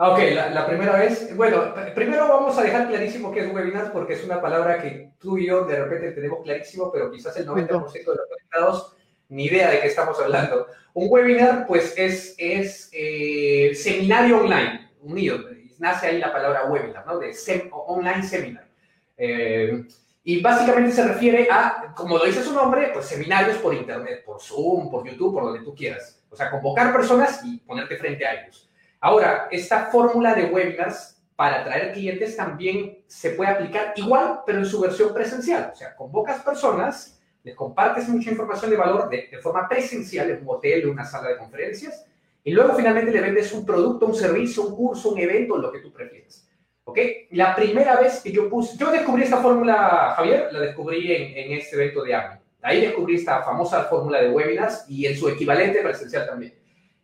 Ah, 0.01 0.13
ok, 0.13 0.19
la, 0.53 0.65
primera 0.65 0.97
vez. 0.97 1.35
Bueno, 1.35 1.73
primero 1.93 2.25
vamos 2.29 2.57
a 2.57 2.63
dejar 2.63 2.87
clarísimo 2.87 3.33
qué 3.33 3.41
es 3.41 3.53
webinar 3.53 3.91
porque 3.91 4.13
es 4.13 4.23
una 4.23 4.41
palabra 4.41 4.81
que 4.81 5.11
tú 5.19 5.37
y 5.37 5.47
yo 5.47 5.65
de 5.65 5.75
repente 5.75 6.13
tenemos 6.13 6.41
clarísimo, 6.41 6.89
pero 6.89 7.11
quizás 7.11 7.35
el 7.35 7.45
90% 7.45 7.91
de 7.91 8.15
los 8.15 8.27
conectados 8.29 8.95
ni 9.27 9.47
idea 9.47 9.69
de 9.69 9.81
qué 9.81 9.87
estamos 9.87 10.17
hablando. 10.21 10.67
Un 10.93 11.07
webinar, 11.11 11.67
pues, 11.67 11.93
es, 11.97 12.33
es 12.37 12.89
eh, 12.93 13.73
seminario 13.75 14.39
online, 14.39 14.89
unido. 15.01 15.39
Nace 15.79 16.07
ahí 16.07 16.17
la 16.17 16.31
palabra 16.31 16.67
webinar, 16.67 17.05
¿no? 17.05 17.19
De 17.19 17.33
online 17.69 18.23
seminar. 18.23 18.69
Eh, 19.17 19.83
y 20.23 20.41
básicamente 20.41 20.93
se 20.93 21.05
refiere 21.09 21.49
a, 21.51 21.93
como 21.93 22.17
lo 22.17 22.23
dice 22.23 22.41
su 22.41 22.53
nombre, 22.53 22.91
pues 22.93 23.05
seminarios 23.05 23.57
por 23.57 23.73
internet, 23.73 24.23
por 24.23 24.39
Zoom, 24.39 24.89
por 24.89 25.05
YouTube, 25.05 25.33
por 25.33 25.43
donde 25.43 25.59
tú 25.59 25.75
quieras. 25.75 26.23
O 26.29 26.37
sea, 26.37 26.49
convocar 26.49 26.93
personas 26.93 27.41
y 27.43 27.57
ponerte 27.57 27.97
frente 27.97 28.25
a 28.25 28.43
ellos. 28.43 28.68
Ahora, 29.01 29.47
esta 29.49 29.85
fórmula 29.85 30.33
de 30.33 30.45
webinars 30.45 31.19
para 31.39 31.61
atraer 31.61 31.93
clientes 31.93 32.35
también 32.35 33.01
se 33.07 33.29
puede 33.29 33.51
aplicar 33.51 33.93
igual, 33.95 34.41
pero 34.45 34.59
en 34.59 34.65
su 34.65 34.81
versión 34.81 35.13
presencial. 35.13 35.71
O 35.71 35.75
sea, 35.75 35.95
convocas 35.95 36.43
personas, 36.43 37.17
les 37.43 37.55
compartes 37.55 38.09
mucha 38.09 38.29
información 38.29 38.69
de 38.69 38.75
valor 38.75 39.09
de, 39.09 39.29
forma 39.41 39.69
presencial 39.69 40.29
en 40.29 40.41
un 40.41 40.55
hotel, 40.55 40.81
en 40.81 40.89
una 40.89 41.05
sala 41.05 41.29
de 41.29 41.37
conferencias, 41.37 42.05
y 42.43 42.51
luego 42.51 42.75
finalmente 42.75 43.11
le 43.11 43.21
vendes 43.21 43.53
un 43.53 43.65
producto, 43.65 44.05
un 44.05 44.15
servicio, 44.15 44.63
un 44.63 44.75
curso, 44.75 45.11
un 45.11 45.19
evento, 45.19 45.57
lo 45.57 45.71
que 45.71 45.79
tú 45.79 45.93
prefieras. 45.93 46.45
¿Ok? 46.83 46.99
La 47.31 47.55
primera 47.55 47.95
vez 47.95 48.19
que 48.21 48.33
yo 48.33 48.49
puse, 48.49 48.77
yo 48.77 48.91
descubrí 48.91 49.23
esta 49.23 49.37
fórmula, 49.37 50.13
Javier, 50.17 50.49
la 50.51 50.59
descubrí 50.59 51.09
en, 51.13 51.37
en 51.37 51.57
este 51.57 51.77
evento 51.77 52.03
de 52.03 52.15
AMI. 52.15 52.39
Ahí 52.61 52.81
descubrí 52.81 53.15
esta 53.15 53.43
famosa 53.43 53.85
fórmula 53.85 54.21
de 54.21 54.29
webinars 54.29 54.83
y 54.89 55.05
en 55.05 55.15
su 55.15 55.29
equivalente 55.29 55.81
presencial 55.81 56.25
también. 56.25 56.58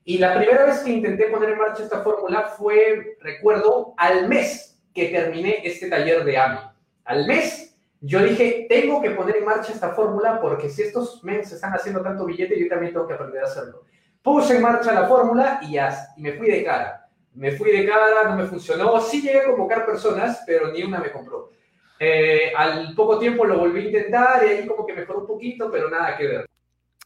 Y 0.07 0.19
la 0.19 0.35
primera 0.35 0.65
vez 0.65 0.81
que 0.81 0.91
intenté 0.91 1.25
poner 1.25 1.49
en 1.49 1.57
marcha 1.57 1.81
esta 1.81 2.01
fórmula 2.01 2.43
fue, 2.43 3.17
recuerdo, 3.21 3.95
al 3.97 4.29
mes 4.29 4.79
que 4.93 5.07
terminé 5.07 5.61
este 5.63 5.89
taller 5.89 6.23
de 6.23 6.37
AMI. 6.37 6.59
Al 7.05 7.25
mes, 7.25 7.75
yo 8.01 8.21
dije, 8.21 8.67
tengo 8.69 9.01
que 9.01 9.09
poner 9.09 9.37
en 9.37 9.45
marcha 9.45 9.73
esta 9.73 9.89
fórmula 9.95 10.39
porque 10.39 10.69
si 10.69 10.83
estos 10.83 11.23
meses 11.23 11.53
están 11.53 11.73
haciendo 11.73 12.03
tanto 12.03 12.23
billete, 12.23 12.59
yo 12.59 12.67
también 12.67 12.93
tengo 12.93 13.07
que 13.07 13.15
aprender 13.15 13.43
a 13.43 13.47
hacerlo. 13.47 13.83
Puse 14.21 14.57
en 14.57 14.61
marcha 14.61 14.93
la 14.93 15.07
fórmula 15.07 15.59
y, 15.63 15.73
ya, 15.73 16.09
y 16.15 16.21
me 16.21 16.33
fui 16.33 16.51
de 16.51 16.63
cara. 16.63 17.09
Me 17.33 17.53
fui 17.53 17.71
de 17.71 17.87
cara, 17.87 18.29
no 18.29 18.35
me 18.35 18.45
funcionó. 18.45 19.01
Sí 19.01 19.23
llegué 19.23 19.39
a 19.39 19.45
convocar 19.45 19.87
personas, 19.87 20.43
pero 20.45 20.71
ni 20.71 20.83
una 20.83 20.99
me 20.99 21.11
compró. 21.11 21.49
Eh, 21.99 22.53
al 22.55 22.93
poco 22.93 23.17
tiempo 23.17 23.43
lo 23.43 23.57
volví 23.57 23.81
a 23.81 23.85
intentar 23.85 24.45
y 24.45 24.49
ahí 24.49 24.67
como 24.67 24.85
que 24.85 24.93
mejoró 24.93 25.21
un 25.21 25.27
poquito, 25.27 25.71
pero 25.71 25.89
nada 25.89 26.15
que 26.15 26.27
ver. 26.27 26.45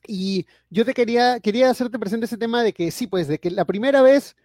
Y 0.08 0.46
yo 0.70 0.86
te 0.86 0.94
quería, 0.94 1.40
quería 1.40 1.70
hacerte 1.70 2.00
presente 2.00 2.26
ese 2.26 2.38
tema 2.38 2.64
de 2.64 2.74
que 2.74 2.92
sí, 2.92 3.08
pues, 3.08 3.28
de 3.28 3.40
que 3.40 3.52
la 3.52 3.66
primera 3.66 4.02
vez 4.02 4.36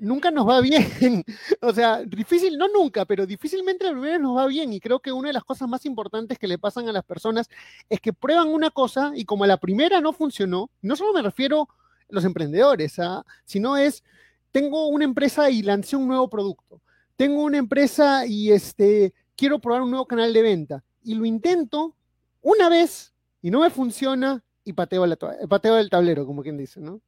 nunca 0.00 0.30
nos 0.30 0.48
va 0.48 0.60
bien. 0.62 1.24
o 1.62 1.72
sea, 1.72 2.02
difícil, 2.02 2.56
no 2.58 2.68
nunca, 2.68 3.04
pero 3.04 3.26
difícilmente 3.26 3.84
la 3.84 3.92
primera 3.92 4.18
nos 4.18 4.36
va 4.36 4.46
bien. 4.46 4.72
Y 4.72 4.80
creo 4.80 5.00
que 5.00 5.12
una 5.12 5.28
de 5.28 5.34
las 5.34 5.44
cosas 5.44 5.68
más 5.68 5.84
importantes 5.86 6.38
que 6.38 6.46
le 6.46 6.58
pasan 6.58 6.88
a 6.88 6.92
las 6.92 7.04
personas 7.04 7.48
es 7.88 8.00
que 8.00 8.12
prueban 8.12 8.48
una 8.48 8.70
cosa 8.70 9.12
y 9.14 9.24
como 9.24 9.46
la 9.46 9.56
primera 9.56 10.00
no 10.00 10.12
funcionó, 10.12 10.70
no 10.82 10.96
solo 10.96 11.12
me 11.12 11.22
refiero 11.22 11.62
a 11.62 11.66
los 12.10 12.24
emprendedores, 12.24 12.98
¿ah? 12.98 13.24
sino 13.44 13.76
es, 13.76 14.04
tengo 14.52 14.88
una 14.88 15.04
empresa 15.04 15.50
y 15.50 15.62
lancé 15.62 15.96
un 15.96 16.08
nuevo 16.08 16.28
producto. 16.28 16.80
Tengo 17.16 17.42
una 17.42 17.58
empresa 17.58 18.26
y 18.26 18.52
este, 18.52 19.14
quiero 19.36 19.58
probar 19.58 19.82
un 19.82 19.90
nuevo 19.90 20.06
canal 20.06 20.32
de 20.32 20.42
venta. 20.42 20.84
Y 21.02 21.14
lo 21.14 21.24
intento 21.24 21.94
una 22.42 22.68
vez 22.68 23.14
y 23.40 23.50
no 23.50 23.60
me 23.60 23.70
funciona 23.70 24.42
y 24.66 24.72
pateo, 24.72 25.06
la, 25.06 25.16
pateo 25.48 25.78
el 25.78 25.88
tablero, 25.88 26.26
como 26.26 26.42
quien 26.42 26.58
dice, 26.58 26.80
¿no? 26.80 27.00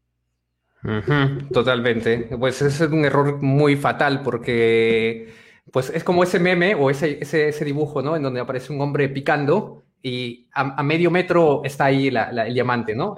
totalmente. 1.52 2.30
Pues 2.38 2.62
ese 2.62 2.84
es 2.84 2.90
un 2.90 3.04
error 3.04 3.42
muy 3.42 3.74
fatal 3.74 4.22
porque 4.22 5.28
pues 5.72 5.90
es 5.90 6.04
como 6.04 6.22
ese 6.22 6.38
meme 6.38 6.76
o 6.76 6.88
ese, 6.88 7.18
ese, 7.20 7.64
dibujo, 7.64 8.00
¿no? 8.00 8.14
En 8.14 8.22
donde 8.22 8.38
aparece 8.38 8.72
un 8.72 8.80
hombre 8.80 9.08
picando 9.08 9.82
y 10.00 10.46
a, 10.54 10.80
medio 10.84 11.10
metro 11.10 11.62
está 11.64 11.86
ahí 11.86 12.06
el 12.06 12.54
diamante, 12.54 12.94
¿no? 12.94 13.16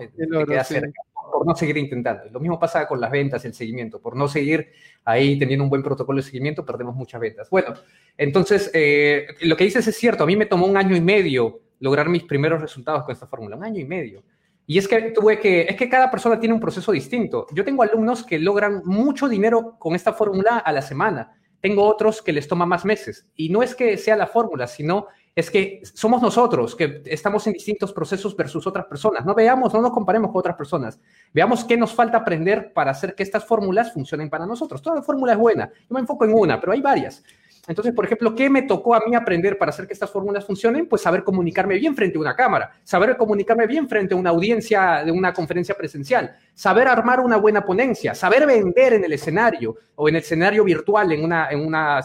por 1.30 1.46
no 1.46 1.54
seguir 1.54 1.76
intentando. 1.76 2.24
Lo 2.30 2.40
mismo 2.40 2.58
pasa 2.58 2.88
con 2.88 2.98
las 2.98 3.10
ventas, 3.10 3.44
el 3.44 3.54
seguimiento. 3.54 4.00
Por 4.00 4.16
no 4.16 4.26
seguir 4.26 4.72
ahí 5.04 5.38
teniendo 5.38 5.64
un 5.64 5.70
buen 5.70 5.82
protocolo 5.82 6.16
de 6.16 6.22
seguimiento, 6.22 6.64
perdemos 6.64 6.96
muchas 6.96 7.20
ventas. 7.20 7.48
Bueno, 7.50 7.74
entonces, 8.16 8.70
eh, 8.74 9.26
lo 9.42 9.56
que 9.56 9.64
dices 9.64 9.86
es 9.86 9.96
cierto. 9.96 10.24
A 10.24 10.26
mí 10.26 10.34
me 10.34 10.46
tomó 10.46 10.66
un 10.66 10.76
año 10.76 10.96
y 10.96 11.00
medio 11.00 11.60
lograr 11.80 12.08
mis 12.08 12.22
primeros 12.22 12.60
resultados 12.60 13.02
con 13.02 13.12
esta 13.12 13.26
fórmula. 13.26 13.56
Un 13.56 13.64
año 13.64 13.80
y 13.80 13.84
medio. 13.84 14.22
Y 14.66 14.78
es 14.78 14.86
que 14.86 15.10
tuve 15.10 15.40
que, 15.40 15.62
es 15.62 15.76
que 15.76 15.88
cada 15.88 16.10
persona 16.10 16.38
tiene 16.38 16.54
un 16.54 16.60
proceso 16.60 16.92
distinto. 16.92 17.46
Yo 17.52 17.64
tengo 17.64 17.82
alumnos 17.82 18.22
que 18.22 18.38
logran 18.38 18.82
mucho 18.84 19.28
dinero 19.28 19.76
con 19.78 19.96
esta 19.96 20.12
fórmula 20.12 20.58
a 20.58 20.70
la 20.70 20.80
semana. 20.80 21.36
Tengo 21.60 21.84
otros 21.84 22.22
que 22.22 22.32
les 22.32 22.46
toma 22.46 22.66
más 22.66 22.84
meses. 22.84 23.26
Y 23.34 23.48
no 23.48 23.62
es 23.64 23.74
que 23.74 23.96
sea 23.96 24.16
la 24.16 24.28
fórmula, 24.28 24.68
sino 24.68 25.08
es 25.34 25.50
que 25.50 25.80
somos 25.82 26.22
nosotros 26.22 26.74
que 26.74 27.02
estamos 27.06 27.46
en 27.46 27.52
distintos 27.52 27.92
procesos 27.92 28.36
versus 28.36 28.66
otras 28.66 28.86
personas. 28.86 29.24
No 29.24 29.34
veamos, 29.34 29.72
no 29.72 29.80
nos 29.80 29.92
comparemos 29.92 30.30
con 30.30 30.38
otras 30.38 30.56
personas. 30.56 31.00
Veamos 31.32 31.64
qué 31.64 31.76
nos 31.76 31.92
falta 31.92 32.18
aprender 32.18 32.72
para 32.72 32.90
hacer 32.90 33.14
que 33.14 33.22
estas 33.22 33.44
fórmulas 33.44 33.92
funcionen 33.92 34.30
para 34.30 34.46
nosotros. 34.46 34.82
Toda 34.82 35.02
fórmula 35.02 35.32
es 35.32 35.38
buena. 35.38 35.70
Yo 35.88 35.94
me 35.94 36.00
enfoco 36.00 36.24
en 36.24 36.34
una, 36.34 36.60
pero 36.60 36.72
hay 36.72 36.80
varias. 36.80 37.22
Entonces, 37.68 37.94
por 37.94 38.04
ejemplo, 38.04 38.34
¿qué 38.34 38.48
me 38.48 38.62
tocó 38.62 38.94
a 38.94 39.00
mí 39.06 39.14
aprender 39.14 39.58
para 39.58 39.70
hacer 39.70 39.86
que 39.86 39.92
estas 39.92 40.10
fórmulas 40.10 40.44
funcionen? 40.44 40.86
Pues 40.86 41.02
saber 41.02 41.22
comunicarme 41.22 41.76
bien 41.76 41.94
frente 41.94 42.16
a 42.16 42.20
una 42.20 42.34
cámara, 42.34 42.72
saber 42.84 43.16
comunicarme 43.16 43.66
bien 43.66 43.88
frente 43.88 44.14
a 44.14 44.16
una 44.16 44.30
audiencia 44.30 45.04
de 45.04 45.12
una 45.12 45.32
conferencia 45.32 45.74
presencial, 45.74 46.34
saber 46.54 46.88
armar 46.88 47.20
una 47.20 47.36
buena 47.36 47.64
ponencia, 47.64 48.14
saber 48.14 48.46
vender 48.46 48.94
en 48.94 49.04
el 49.04 49.12
escenario 49.12 49.76
o 49.94 50.08
en 50.08 50.16
el 50.16 50.22
escenario 50.22 50.64
virtual 50.64 51.12
en 51.12 51.24
una, 51.24 51.48
en 51.50 51.64
una 51.64 52.00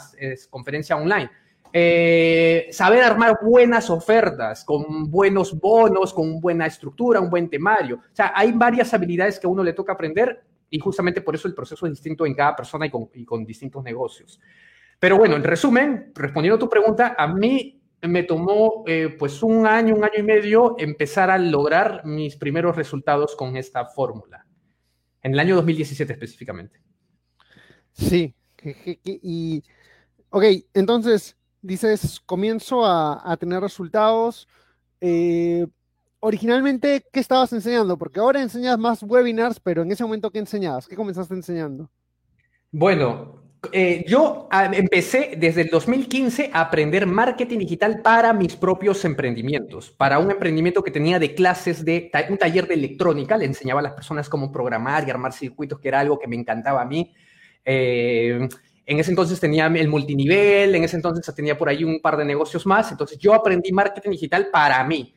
conferencia 0.50 0.98
online. 0.98 1.30
Eh, 1.78 2.68
saber 2.72 3.04
armar 3.04 3.40
buenas 3.42 3.90
ofertas 3.90 4.64
con 4.64 5.10
buenos 5.12 5.60
bonos, 5.60 6.14
con 6.14 6.40
buena 6.40 6.68
estructura, 6.68 7.20
un 7.20 7.30
buen 7.30 7.50
temario. 7.50 7.98
O 7.98 8.16
sea, 8.16 8.32
hay 8.36 8.52
varias 8.52 8.94
habilidades 8.94 9.40
que 9.40 9.48
a 9.48 9.50
uno 9.50 9.64
le 9.64 9.74
toca 9.74 9.94
aprender 9.94 10.42
y 10.70 10.80
justamente 10.80 11.22
por 11.22 11.36
eso 11.36 11.48
el 11.48 11.54
proceso 11.54 11.86
es 11.86 11.94
distinto 11.94 12.26
en 12.26 12.34
cada 12.34 12.56
persona 12.56 12.86
y 13.14 13.26
con 13.26 13.46
distintos 13.46 13.84
negocios. 13.84 14.40
Pero 15.00 15.18
bueno, 15.18 15.36
en 15.36 15.44
resumen, 15.44 16.12
respondiendo 16.16 16.56
a 16.56 16.60
tu 16.60 16.70
pregunta, 16.70 17.16
a 17.18 17.28
mí 17.28 17.82
me 18.02 18.24
tomó 18.24 18.84
eh, 18.88 19.16
pues 19.18 19.42
un 19.44 19.66
año, 19.66 19.96
un 19.96 20.04
año 20.04 20.20
y 20.20 20.24
medio 20.24 20.76
empezar 20.78 21.30
a 21.30 21.38
lograr 21.38 22.06
mis 22.06 22.36
primeros 22.36 22.76
resultados 22.76 23.36
con 23.36 23.58
esta 23.58 23.86
fórmula. 23.86 24.46
En 25.22 25.34
el 25.34 25.40
año 25.40 25.56
2017 25.56 26.14
específicamente. 26.14 26.82
Sí, 27.92 28.36
y 29.04 29.64
ok, 30.30 30.44
entonces 30.74 31.38
dices, 31.66 32.22
comienzo 32.26 32.86
a, 32.86 33.36
tener 33.40 33.60
resultados. 33.60 34.48
Eh, 35.02 35.66
originalmente, 36.20 37.06
¿qué 37.12 37.20
estabas 37.20 37.52
enseñando? 37.54 37.98
Porque 37.98 38.20
ahora 38.20 38.42
enseñas 38.42 38.78
más 38.78 39.04
webinars, 39.04 39.60
pero 39.60 39.82
en 39.82 39.92
ese 39.92 40.04
momento, 40.04 40.32
¿qué 40.32 40.40
enseñabas? 40.40 40.88
¿Qué 40.88 40.96
comenzaste 40.96 41.34
enseñando? 41.34 41.90
Bueno, 42.72 43.45
eh, 43.72 44.04
yo 44.08 44.48
ah, 44.52 44.72
empecé 44.74 45.36
desde 45.38 45.62
el 45.62 45.70
2015 45.70 46.52
a 46.54 46.62
aprender 46.62 47.06
marketing 47.06 47.60
digital 47.60 48.02
para 48.02 48.34
mis 48.34 48.56
propios 48.56 49.04
emprendimientos, 49.06 49.92
para 49.92 50.20
un 50.20 50.32
emprendimiento 50.32 50.84
que 50.84 50.92
tenía 50.92 51.20
de 51.20 51.36
clases 51.36 51.86
de 51.86 52.12
un 52.30 52.38
taller 52.38 52.68
de 52.68 52.76
electrónica, 52.76 53.38
le 53.38 53.46
enseñaba 53.46 53.80
a 53.80 53.84
las 53.84 53.94
personas 53.94 54.30
cómo 54.30 54.52
programar 54.52 55.08
y 55.08 55.12
armar 55.12 55.34
circuitos, 55.34 55.80
que 55.80 55.88
era 55.88 56.00
algo 56.00 56.20
que 56.20 56.28
me 56.28 56.36
encantaba 56.36 56.82
a 56.82 56.86
mí. 56.86 57.14
Eh, 57.64 58.48
en 58.86 59.00
ese 59.00 59.12
entonces 59.12 59.40
tenía 59.40 59.66
el 59.68 59.88
multinivel, 59.88 60.76
en 60.76 60.84
ese 60.84 60.96
entonces 60.96 61.36
tenía 61.36 61.58
por 61.58 61.70
ahí 61.70 61.84
un 61.84 62.00
par 62.00 62.18
de 62.18 62.26
negocios 62.26 62.66
más, 62.66 62.92
entonces 62.92 63.18
yo 63.18 63.34
aprendí 63.34 63.72
marketing 63.72 64.12
digital 64.12 64.50
para 64.52 64.84
mí. 64.84 65.14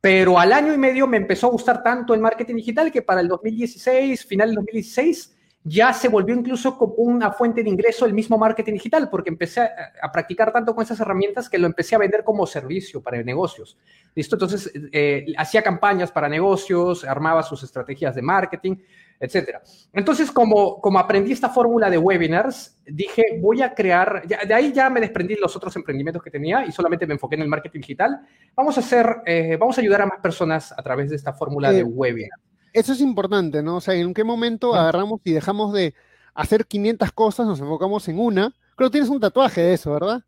Pero 0.00 0.38
al 0.38 0.52
año 0.52 0.72
y 0.72 0.78
medio 0.78 1.06
me 1.06 1.18
empezó 1.18 1.48
a 1.48 1.50
gustar 1.50 1.82
tanto 1.82 2.14
el 2.14 2.20
marketing 2.20 2.54
digital 2.54 2.90
que 2.90 3.02
para 3.02 3.20
el 3.20 3.28
2016, 3.28 4.24
final 4.24 4.48
del 4.48 4.56
2016, 4.56 5.36
ya 5.62 5.92
se 5.92 6.08
volvió 6.08 6.34
incluso 6.34 6.78
como 6.78 6.94
una 6.94 7.32
fuente 7.32 7.62
de 7.62 7.68
ingreso 7.68 8.06
el 8.06 8.14
mismo 8.14 8.38
marketing 8.38 8.74
digital, 8.74 9.10
porque 9.10 9.28
empecé 9.28 9.60
a, 9.60 10.10
practicar 10.10 10.52
tanto 10.52 10.74
con 10.74 10.82
esas 10.82 10.98
herramientas 11.00 11.50
que 11.50 11.58
lo 11.58 11.66
empecé 11.66 11.94
a 11.94 11.98
vender 11.98 12.24
como 12.24 12.46
servicio 12.46 13.02
para 13.02 13.22
negocios. 13.22 13.76
¿Listo? 14.14 14.36
Entonces, 14.36 14.72
eh, 14.92 15.26
hacía 15.36 15.62
campañas 15.62 16.10
para 16.10 16.28
negocios, 16.28 17.04
armaba 17.04 17.42
sus 17.42 17.62
estrategias 17.62 18.14
de 18.14 18.22
marketing, 18.22 18.76
etc. 19.20 19.58
Entonces, 19.92 20.32
como, 20.32 20.80
como 20.80 20.98
aprendí 20.98 21.32
esta 21.32 21.50
fórmula 21.50 21.90
de 21.90 21.98
webinars, 21.98 22.80
dije, 22.86 23.38
voy 23.38 23.60
a 23.60 23.74
crear, 23.74 24.26
de 24.26 24.54
ahí 24.54 24.72
ya 24.72 24.88
me 24.88 25.00
desprendí 25.00 25.36
los 25.36 25.54
otros 25.56 25.76
emprendimientos 25.76 26.22
que 26.22 26.30
tenía 26.30 26.64
y 26.64 26.72
solamente 26.72 27.06
me 27.06 27.14
enfoqué 27.14 27.34
en 27.34 27.42
el 27.42 27.48
marketing 27.48 27.80
digital. 27.80 28.18
Vamos 28.56 28.78
a 28.78 28.80
hacer, 28.80 29.16
eh, 29.26 29.58
vamos 29.60 29.76
a 29.76 29.82
ayudar 29.82 30.00
a 30.02 30.06
más 30.06 30.20
personas 30.20 30.72
a 30.72 30.82
través 30.82 31.10
de 31.10 31.16
esta 31.16 31.34
fórmula 31.34 31.70
de 31.70 31.82
webinars 31.82 32.49
eso 32.72 32.92
es 32.92 33.00
importante, 33.00 33.62
¿no? 33.62 33.76
O 33.76 33.80
sea, 33.80 33.94
¿en 33.94 34.14
qué 34.14 34.24
momento 34.24 34.74
agarramos 34.74 35.20
y 35.24 35.32
dejamos 35.32 35.72
de 35.72 35.94
hacer 36.34 36.66
500 36.66 37.12
cosas, 37.12 37.46
nos 37.46 37.60
enfocamos 37.60 38.06
en 38.08 38.18
una? 38.18 38.54
Creo 38.76 38.88
que 38.88 38.92
tienes 38.92 39.10
un 39.10 39.20
tatuaje 39.20 39.60
de 39.60 39.74
eso, 39.74 39.92
¿verdad? 39.92 40.22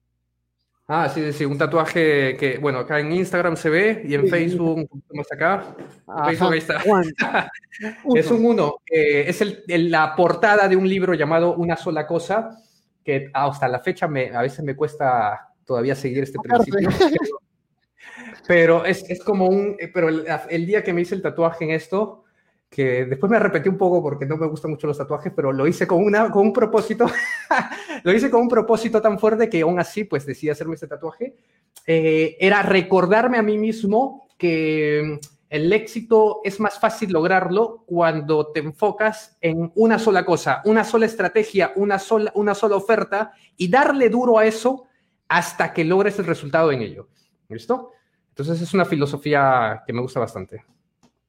Ah, 0.89 1.09
sí, 1.09 1.33
sí, 1.33 1.45
un 1.45 1.57
tatuaje 1.57 2.37
que, 2.37 2.59
bueno, 2.61 2.81
acá 2.81 3.01
en 3.01 3.13
Instagram 3.13 3.57
se 3.57 3.71
ve 3.71 4.03
y 4.05 4.15
en 4.15 4.29
Facebook, 4.29 4.77
un 4.77 4.87
poquito 4.89 5.15
más 5.15 5.33
acá. 5.33 5.75
Facebook 6.27 6.53
ahí 6.53 6.59
está. 6.59 6.83
es 8.15 8.31
un 8.31 8.45
uno. 8.45 8.75
es 8.87 9.41
el, 9.41 9.91
la 9.91 10.15
portada 10.15 10.69
de 10.69 10.77
un 10.77 10.89
libro 10.89 11.15
llamado 11.15 11.55
Una 11.55 11.77
sola 11.77 12.07
cosa, 12.07 12.59
que 13.05 13.31
hasta 13.33 13.69
la 13.69 13.79
fecha 13.79 14.09
me, 14.09 14.35
a 14.35 14.43
veces 14.43 14.65
me 14.65 14.77
cuesta 14.77 15.49
todavía 15.65 15.95
seguir 15.95 16.25
este 16.25 16.39
principio. 16.39 16.91
Pero 18.47 18.85
es, 18.85 19.09
es, 19.09 19.23
como 19.23 19.47
un, 19.47 19.77
pero 19.95 20.09
el, 20.09 20.67
día 20.67 20.83
que 20.83 20.93
me 20.93 21.03
hice 21.03 21.15
el 21.15 21.23
tatuaje 21.23 21.65
en 21.65 21.71
esto, 21.71 22.22
que 22.73 23.05
después 23.05 23.29
me 23.29 23.37
arrepentí 23.37 23.69
un 23.69 23.77
poco 23.77 24.03
porque 24.03 24.25
no 24.25 24.39
me 24.39 24.47
gustan 24.47 24.71
mucho 24.71 24.87
los 24.87 24.97
tatuajes, 24.97 25.31
pero 25.37 25.53
lo 25.53 25.67
hice 25.67 25.87
con, 25.87 26.03
una, 26.03 26.31
con 26.31 26.47
un 26.47 26.55
propósito, 26.55 27.05
lo 28.03 28.13
hice 28.15 28.31
con 28.31 28.41
un 28.41 28.49
propósito 28.49 29.03
tan 29.03 29.19
fuerte 29.19 29.51
que 29.51 29.61
aún 29.61 29.79
así 29.79 30.05
pues 30.05 30.25
decidí 30.25 30.49
hacerme 30.49 30.77
este 30.77 30.87
tatuaje, 30.87 31.37
eh, 31.87 32.35
era 32.41 32.63
recordarme 32.63 33.37
a 33.37 33.43
mí 33.43 33.59
mismo 33.59 34.27
que 34.39 35.21
el 35.51 35.71
éxito 35.75 36.41
es 36.45 36.61
más 36.61 36.81
fácil 36.81 37.13
lograrlo 37.13 37.85
cuando 37.85 38.47
te 38.53 38.61
enfocas 38.61 39.37
en 39.43 39.71
una 39.75 39.99
sola 39.99 40.25
cosa, 40.25 40.63
una 40.65 40.83
sola 40.83 41.05
estrategia, 41.05 41.75
una 41.77 41.99
sola, 41.99 42.33
una 42.35 42.55
sola 42.55 42.77
oferta 42.77 43.35
y 43.55 43.69
darle 43.69 44.09
duro 44.09 44.39
a 44.39 44.47
eso 44.47 44.85
hasta 45.29 45.75
que 45.75 45.85
logres 45.85 46.19
el 46.19 46.25
resultado 46.25 46.73
en 46.73 46.81
ello. 46.81 47.09
¿Listo? 47.51 47.91
Entonces 48.31 48.63
es 48.63 48.73
una 48.73 48.87
filosofía 48.87 49.83
que 49.87 49.93
me 49.93 50.01
gusta 50.01 50.21
bastante. 50.21 50.65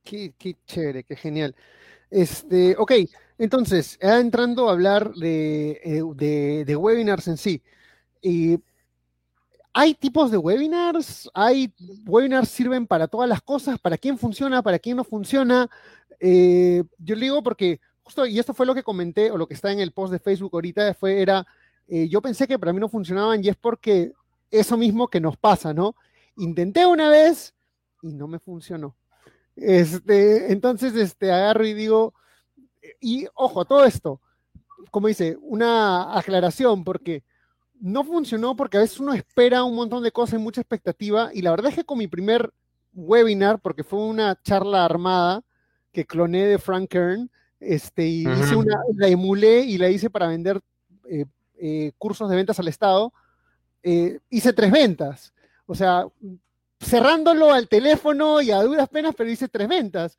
Qué, 0.03 0.33
chévere, 0.65 1.03
qué 1.03 1.15
genial. 1.15 1.55
Este, 2.09 2.75
ok, 2.77 2.91
entonces, 3.37 3.97
entrando 4.01 4.69
a 4.69 4.73
hablar 4.73 5.11
eh, 5.21 6.01
de, 6.15 6.65
de, 6.65 6.75
webinars 6.75 7.27
en 7.27 7.37
sí. 7.37 7.61
¿Hay 9.73 9.95
tipos 9.95 10.29
de 10.29 10.37
webinars? 10.37 11.29
¿Hay 11.33 11.73
webinars 12.05 12.49
sirven 12.49 12.85
para 12.85 13.07
todas 13.07 13.27
las 13.27 13.41
cosas? 13.41 13.79
¿Para 13.79 13.97
quién 13.97 14.19
funciona? 14.19 14.61
¿Para 14.61 14.77
quién 14.77 14.97
no 14.97 15.03
funciona? 15.03 15.67
Eh, 16.19 16.83
yo 16.99 17.15
le 17.15 17.21
digo 17.25 17.41
porque 17.41 17.81
justo, 18.03 18.25
y 18.27 18.37
esto 18.37 18.53
fue 18.53 18.67
lo 18.67 18.75
que 18.75 18.83
comenté, 18.83 19.31
o 19.31 19.37
lo 19.37 19.47
que 19.47 19.55
está 19.55 19.71
en 19.71 19.79
el 19.79 19.91
post 19.91 20.13
de 20.13 20.19
Facebook 20.19 20.51
ahorita, 20.53 20.93
fue, 20.93 21.21
era, 21.21 21.45
eh, 21.87 22.07
yo 22.07 22.21
pensé 22.21 22.47
que 22.47 22.59
para 22.59 22.71
mí 22.71 22.79
no 22.79 22.87
funcionaban 22.87 23.43
y 23.43 23.49
es 23.49 23.55
porque 23.55 24.13
eso 24.51 24.77
mismo 24.77 25.07
que 25.07 25.19
nos 25.19 25.37
pasa, 25.37 25.73
¿no? 25.73 25.95
Intenté 26.37 26.85
una 26.85 27.09
vez 27.09 27.55
y 28.03 28.13
no 28.13 28.27
me 28.27 28.37
funcionó. 28.39 28.95
Este, 29.55 30.51
entonces, 30.51 30.95
este, 30.95 31.31
agarro 31.31 31.65
y 31.65 31.73
digo, 31.73 32.13
y 32.99 33.27
ojo, 33.35 33.65
todo 33.65 33.85
esto, 33.85 34.21
como 34.91 35.07
dice, 35.07 35.37
una 35.41 36.17
aclaración, 36.17 36.83
porque 36.83 37.23
no 37.79 38.03
funcionó 38.03 38.55
porque 38.55 38.77
a 38.77 38.81
veces 38.81 38.99
uno 38.99 39.13
espera 39.13 39.63
un 39.63 39.75
montón 39.75 40.03
de 40.03 40.11
cosas 40.11 40.39
y 40.39 40.43
mucha 40.43 40.61
expectativa, 40.61 41.29
y 41.33 41.41
la 41.41 41.51
verdad 41.51 41.69
es 41.69 41.75
que 41.75 41.83
con 41.83 41.97
mi 41.97 42.07
primer 42.07 42.53
webinar, 42.93 43.59
porque 43.59 43.83
fue 43.83 43.99
una 43.99 44.39
charla 44.41 44.85
armada 44.85 45.43
que 45.91 46.05
cloné 46.05 46.45
de 46.47 46.59
Frank 46.59 46.89
Kern, 46.89 47.29
este, 47.59 48.05
y 48.05 48.27
hice 48.27 48.55
una, 48.55 48.77
la 48.95 49.07
emulé 49.07 49.61
y 49.61 49.77
la 49.77 49.89
hice 49.89 50.09
para 50.09 50.27
vender 50.27 50.59
eh, 51.09 51.25
eh, 51.57 51.91
cursos 51.97 52.29
de 52.29 52.35
ventas 52.35 52.59
al 52.59 52.67
Estado. 52.67 53.13
Eh, 53.81 54.19
hice 54.29 54.51
tres 54.51 54.71
ventas. 54.71 55.33
O 55.65 55.73
sea, 55.73 56.05
cerrándolo 56.83 57.51
al 57.51 57.67
teléfono 57.67 58.41
y 58.41 58.51
a 58.51 58.61
duras 58.61 58.89
penas, 58.89 59.13
pero 59.17 59.29
hice 59.29 59.47
tres 59.47 59.67
ventas. 59.67 60.17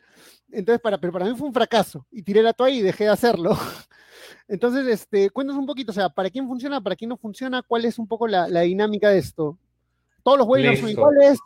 Entonces, 0.50 0.80
para, 0.80 0.98
pero 0.98 1.12
para 1.12 1.26
mí 1.26 1.34
fue 1.36 1.48
un 1.48 1.54
fracaso. 1.54 2.06
Y 2.10 2.22
tiré 2.22 2.42
la 2.42 2.52
toalla 2.52 2.76
y 2.76 2.82
dejé 2.82 3.04
de 3.04 3.10
hacerlo. 3.10 3.56
Entonces, 4.48 4.86
este, 4.86 5.30
cuéntanos 5.30 5.60
un 5.60 5.66
poquito, 5.66 5.92
o 5.92 5.94
sea, 5.94 6.08
¿para 6.08 6.30
quién 6.30 6.46
funciona, 6.46 6.80
para 6.80 6.96
quién 6.96 7.08
no 7.08 7.16
funciona? 7.16 7.62
¿Cuál 7.62 7.84
es 7.84 7.98
un 7.98 8.06
poco 8.06 8.26
la, 8.26 8.46
dinámica 8.60 9.10
de 9.10 9.18
esto? 9.18 9.58
¿Todos 10.22 10.38
los 10.38 10.46
webinars 10.46 10.80
son 10.80 10.90
iguales? 10.90 11.38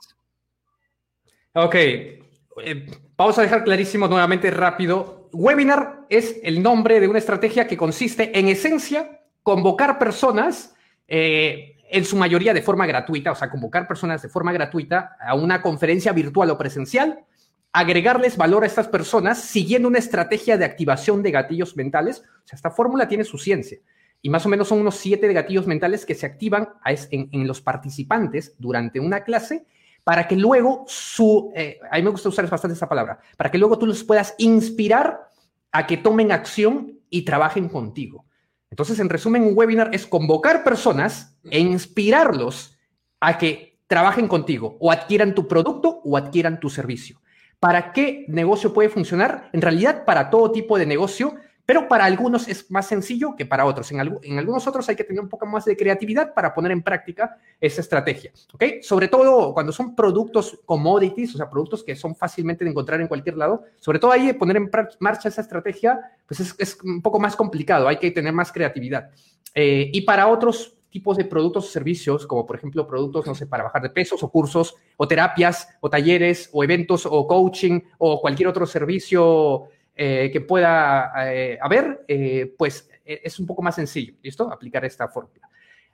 Ok, 1.54 1.74
eh, 1.74 2.86
vamos 3.16 3.38
a 3.38 3.42
dejar 3.42 3.64
clarísimo 3.64 4.08
nuevamente 4.08 4.50
rápido. 4.50 5.28
Webinar 5.32 6.06
es 6.08 6.40
el 6.42 6.62
nombre 6.62 7.00
de 7.00 7.08
una 7.08 7.18
estrategia 7.18 7.66
que 7.66 7.76
consiste 7.76 8.38
en 8.38 8.48
esencia 8.48 9.22
convocar 9.42 9.98
personas, 9.98 10.74
eh, 11.06 11.77
en 11.90 12.04
su 12.04 12.16
mayoría 12.16 12.54
de 12.54 12.62
forma 12.62 12.86
gratuita, 12.86 13.32
o 13.32 13.34
sea, 13.34 13.50
convocar 13.50 13.86
personas 13.86 14.22
de 14.22 14.28
forma 14.28 14.52
gratuita 14.52 15.16
a 15.20 15.34
una 15.34 15.62
conferencia 15.62 16.12
virtual 16.12 16.50
o 16.50 16.58
presencial 16.58 17.24
agregarles 17.72 18.36
valor 18.36 18.64
a 18.64 18.66
estas 18.66 18.88
personas 18.88 19.38
siguiendo 19.38 19.88
una 19.88 19.98
estrategia 19.98 20.56
de 20.56 20.64
activación 20.64 21.22
de 21.22 21.30
gatillos 21.30 21.76
mentales. 21.76 22.20
O 22.20 22.46
sea, 22.46 22.56
esta 22.56 22.70
fórmula 22.70 23.08
tiene 23.08 23.24
su 23.24 23.38
ciencia. 23.38 23.78
Y 24.20 24.30
más 24.30 24.44
o 24.46 24.48
menos 24.48 24.68
son 24.68 24.80
unos 24.80 24.96
siete 24.96 25.28
de 25.28 25.34
gatillos 25.34 25.66
mentales 25.66 26.04
que 26.04 26.14
se 26.14 26.26
activan 26.26 26.70
en, 26.84 27.46
los 27.46 27.60
participantes 27.60 28.54
durante 28.58 28.98
una 28.98 29.22
clase 29.22 29.66
para 30.02 30.26
que 30.26 30.34
luego 30.34 30.84
su, 30.88 31.52
eh, 31.54 31.78
a 31.90 31.96
mí 31.96 32.02
me 32.02 32.10
gusta 32.10 32.30
usar 32.30 32.48
bastante 32.48 32.74
esa 32.74 32.88
palabra, 32.88 33.20
para 33.36 33.50
que 33.50 33.58
luego 33.58 33.78
tú 33.78 33.86
los 33.86 34.02
puedas 34.02 34.34
inspirar 34.38 35.28
a 35.70 35.86
que 35.86 35.98
tomen 35.98 36.32
acción 36.32 36.98
y 37.10 37.22
trabajen 37.22 37.68
contigo. 37.68 38.24
Entonces, 38.70 38.98
en 39.00 39.08
resumen, 39.08 39.42
un 39.42 39.56
webinar 39.56 39.90
es 39.92 40.06
convocar 40.06 40.62
personas 40.64 41.38
e 41.44 41.58
inspirarlos 41.58 42.78
a 43.20 43.38
que 43.38 43.80
trabajen 43.86 44.28
contigo 44.28 44.76
o 44.80 44.92
adquieran 44.92 45.34
tu 45.34 45.48
producto 45.48 46.00
o 46.04 46.16
adquieran 46.16 46.60
tu 46.60 46.70
servicio. 46.70 47.20
¿Para 47.58 47.92
qué 47.92 48.24
negocio 48.28 48.72
puede 48.72 48.88
funcionar? 48.88 49.50
En 49.52 49.62
realidad, 49.62 50.04
para 50.04 50.30
todo 50.30 50.52
tipo 50.52 50.78
de 50.78 50.86
negocio, 50.86 51.34
pero 51.68 51.86
para 51.86 52.06
algunos 52.06 52.48
es 52.48 52.70
más 52.70 52.86
sencillo 52.86 53.36
que 53.36 53.44
para 53.44 53.66
otros. 53.66 53.92
En, 53.92 54.00
algunos 54.00 54.66
otros 54.66 54.88
hay 54.88 54.96
que 54.96 55.04
tener 55.04 55.20
un 55.20 55.28
poco 55.28 55.44
más 55.44 55.66
de 55.66 55.76
creatividad 55.76 56.32
para 56.32 56.54
poner 56.54 56.72
en 56.72 56.82
práctica 56.82 57.36
esa 57.60 57.82
estrategia. 57.82 58.32
¿ok? 58.54 58.80
Sobre 58.80 59.08
todo 59.08 59.52
cuando 59.52 59.70
son 59.70 59.94
productos 59.94 60.58
commodities, 60.64 61.34
o 61.34 61.36
sea, 61.36 61.50
productos 61.50 61.84
que 61.84 61.94
son 61.94 62.16
fácilmente 62.16 62.64
de 62.64 62.70
encontrar 62.70 63.02
en 63.02 63.06
cualquier 63.06 63.36
lado, 63.36 63.64
sobre 63.80 63.98
todo 63.98 64.12
ahí 64.12 64.32
poner 64.32 64.56
en 64.56 64.70
marcha 65.00 65.28
esa 65.28 65.42
estrategia, 65.42 66.00
pues 66.26 66.40
es, 66.40 66.78
un 66.82 67.02
poco 67.02 67.20
más 67.20 67.36
complicado, 67.36 67.86
hay 67.86 67.98
que 67.98 68.12
tener 68.12 68.32
más 68.32 68.50
creatividad. 68.50 69.10
Eh, 69.54 69.90
y 69.92 70.00
para 70.00 70.26
otros 70.26 70.74
tipos 70.88 71.18
de 71.18 71.26
productos 71.26 71.66
o 71.66 71.68
servicios, 71.68 72.26
como 72.26 72.46
por 72.46 72.56
ejemplo 72.56 72.86
productos, 72.86 73.26
no 73.26 73.34
sé, 73.34 73.46
para 73.46 73.64
bajar 73.64 73.82
de 73.82 73.90
pesos 73.90 74.22
o 74.22 74.30
cursos 74.30 74.74
o 74.96 75.06
terapias 75.06 75.68
o 75.80 75.90
talleres 75.90 76.48
o 76.50 76.64
eventos 76.64 77.04
o 77.04 77.26
coaching 77.26 77.80
o 77.98 78.22
cualquier 78.22 78.48
otro 78.48 78.64
servicio 78.64 79.68
eh, 80.00 80.30
que 80.32 80.40
pueda 80.40 81.12
eh, 81.26 81.58
haber, 81.60 82.04
eh, 82.06 82.54
pues 82.56 82.88
es 83.04 83.40
un 83.40 83.46
poco 83.46 83.62
más 83.62 83.74
sencillo, 83.74 84.14
¿listo? 84.22 84.48
Aplicar 84.48 84.84
esta 84.84 85.08
fórmula. 85.08 85.48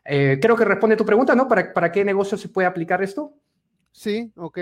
creo 0.05 0.55
que 0.55 0.65
responde 0.67 0.95
tu 0.95 1.07
pregunta, 1.07 1.35
¿no? 1.35 1.49
¿Para, 1.49 1.73
¿Para 1.73 1.91
qué 1.91 2.05
negocio 2.05 2.37
se 2.37 2.51
puede 2.51 2.69
aplicar 2.69 3.03
esto? 3.03 3.33
Sí, 3.93 4.31
ok. 4.37 4.59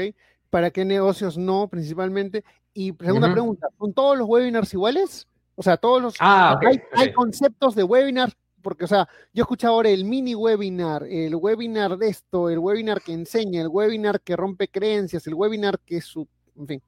¿Para 0.49 0.71
qué 0.71 0.85
negocios 0.85 1.37
no, 1.37 1.67
principalmente? 1.67 2.45
Y 2.73 2.95
segunda 3.01 3.33
pregunta, 3.33 3.67
¿son 3.77 3.93
todos 3.93 4.17
los 4.17 4.29
webinars 4.29 4.73
iguales? 4.75 5.27
O 5.57 5.63
sea, 5.65 5.77
todos 5.77 6.01
los... 6.01 6.15
Ah, 6.21 6.57
hay, 6.65 6.81
hay, 6.93 7.13
conceptos 7.13 7.75
de 7.75 7.83
webinars 7.83 8.37
porque, 8.63 8.85
o 8.85 8.89
sea, 8.89 9.09
yo 9.33 9.43
escucho 9.43 9.67
ahora 9.67 9.89
el 9.89 10.05
mini 10.05 10.37
webinar, 10.37 11.03
el 11.03 11.35
webinar 11.35 11.99
de 11.99 12.11
esto, 12.11 12.49
el 12.49 12.61
webinar 12.61 13.03
que 13.03 13.13
enseña, 13.13 13.61
el 13.61 13.69
webinar 13.69 14.21
que 14.21 14.37
rompe 14.37 14.69
creencias, 14.69 15.27
el 15.27 15.35
webinar 15.35 15.81
que 15.81 15.97
es 15.97 16.05
su, 16.05 16.29
en 16.57 16.67
fin. 16.69 16.83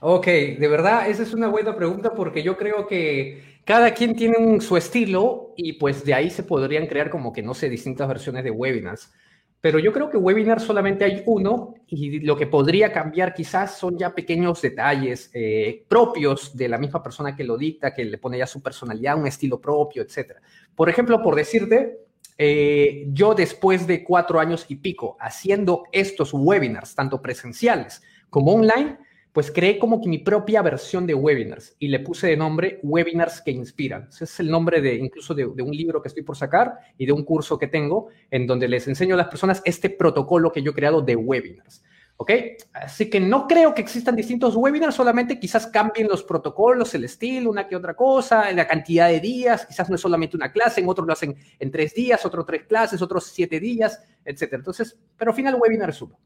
Ok, 0.00 0.26
de 0.26 0.68
verdad, 0.68 1.08
esa 1.08 1.22
es 1.22 1.32
una 1.32 1.48
buena 1.48 1.74
pregunta 1.74 2.12
porque 2.14 2.42
yo 2.42 2.56
creo 2.56 2.86
que 2.86 3.60
cada 3.64 3.94
quien 3.94 4.14
tiene 4.14 4.60
su 4.60 4.76
estilo 4.76 5.54
y 5.56 5.74
pues 5.74 6.04
de 6.04 6.12
ahí 6.14 6.30
se 6.30 6.42
podrían 6.42 6.86
crear 6.86 7.08
como 7.08 7.32
que, 7.32 7.42
no 7.42 7.54
sé, 7.54 7.70
distintas 7.70 8.06
versiones 8.06 8.44
de 8.44 8.50
webinars. 8.50 9.12
Pero 9.60 9.78
yo 9.78 9.92
creo 9.92 10.10
que 10.10 10.18
webinar 10.18 10.60
solamente 10.60 11.04
hay 11.04 11.22
uno 11.26 11.74
y 11.88 12.20
lo 12.20 12.36
que 12.36 12.46
podría 12.46 12.92
cambiar 12.92 13.32
quizás 13.34 13.78
son 13.78 13.98
ya 13.98 14.14
pequeños 14.14 14.60
detalles 14.60 15.30
eh, 15.32 15.84
propios 15.88 16.54
de 16.56 16.68
la 16.68 16.78
misma 16.78 17.02
persona 17.02 17.34
que 17.34 17.42
lo 17.42 17.56
dicta, 17.56 17.94
que 17.94 18.04
le 18.04 18.18
pone 18.18 18.38
ya 18.38 18.46
su 18.46 18.62
personalidad, 18.62 19.18
un 19.18 19.26
estilo 19.26 19.60
propio, 19.60 20.02
etc. 20.02 20.34
Por 20.74 20.90
ejemplo, 20.90 21.22
por 21.22 21.34
decirte, 21.34 21.98
eh, 22.38 23.06
yo 23.08 23.34
después 23.34 23.86
de 23.86 24.04
cuatro 24.04 24.38
años 24.38 24.66
y 24.68 24.76
pico 24.76 25.16
haciendo 25.18 25.84
estos 25.90 26.32
webinars, 26.34 26.94
tanto 26.94 27.20
presenciales 27.20 28.02
como 28.28 28.52
online, 28.52 28.98
pues 29.36 29.50
creé 29.50 29.78
como 29.78 30.00
que 30.00 30.08
mi 30.08 30.16
propia 30.16 30.62
versión 30.62 31.06
de 31.06 31.12
webinars 31.12 31.76
y 31.78 31.88
le 31.88 32.00
puse 32.00 32.28
de 32.28 32.38
nombre 32.38 32.80
Webinars 32.82 33.42
que 33.42 33.50
Inspiran. 33.50 34.08
Ese 34.08 34.24
es 34.24 34.40
el 34.40 34.50
nombre 34.50 34.80
de 34.80 34.94
incluso 34.94 35.34
de, 35.34 35.44
un 35.44 35.76
libro 35.76 36.00
que 36.00 36.08
estoy 36.08 36.22
por 36.22 36.38
sacar 36.38 36.78
y 36.96 37.04
de 37.04 37.12
un 37.12 37.22
curso 37.22 37.58
que 37.58 37.66
tengo 37.66 38.08
en 38.30 38.46
donde 38.46 38.66
les 38.66 38.88
enseño 38.88 39.12
a 39.12 39.18
las 39.18 39.28
personas 39.28 39.60
este 39.66 39.90
protocolo 39.90 40.50
que 40.50 40.62
yo 40.62 40.70
he 40.70 40.74
creado 40.74 41.02
de 41.02 41.16
webinars. 41.16 41.84
¿Ok? 42.16 42.30
Así 42.72 43.10
que 43.10 43.20
no 43.20 43.46
creo 43.46 43.74
que 43.74 43.82
existan 43.82 44.16
distintos 44.16 44.56
webinars, 44.56 44.94
solamente 44.94 45.38
quizás 45.38 45.66
cambien 45.66 46.08
los 46.08 46.22
protocolos, 46.22 46.94
el 46.94 47.04
estilo, 47.04 47.50
una 47.50 47.68
que 47.68 47.76
otra 47.76 47.92
cosa, 47.92 48.50
la 48.52 48.66
cantidad 48.66 49.10
de 49.10 49.20
días, 49.20 49.66
quizás 49.66 49.90
no 49.90 49.96
es 49.96 50.00
solamente 50.00 50.34
una 50.34 50.50
clase, 50.50 50.80
en 50.80 50.88
otros 50.88 51.06
lo 51.06 51.12
hacen 51.12 51.36
en 51.58 51.70
tres 51.70 51.92
días, 51.92 52.24
otros 52.24 52.46
tres 52.46 52.64
clases, 52.64 53.02
otros 53.02 53.26
siete 53.26 53.60
días, 53.60 54.02
etc. 54.24 54.54
Entonces, 54.54 54.96
pero 55.14 55.32
al 55.32 55.36
final 55.36 55.58
webinar 55.60 55.90
es 55.90 56.00
uno. 56.00 56.18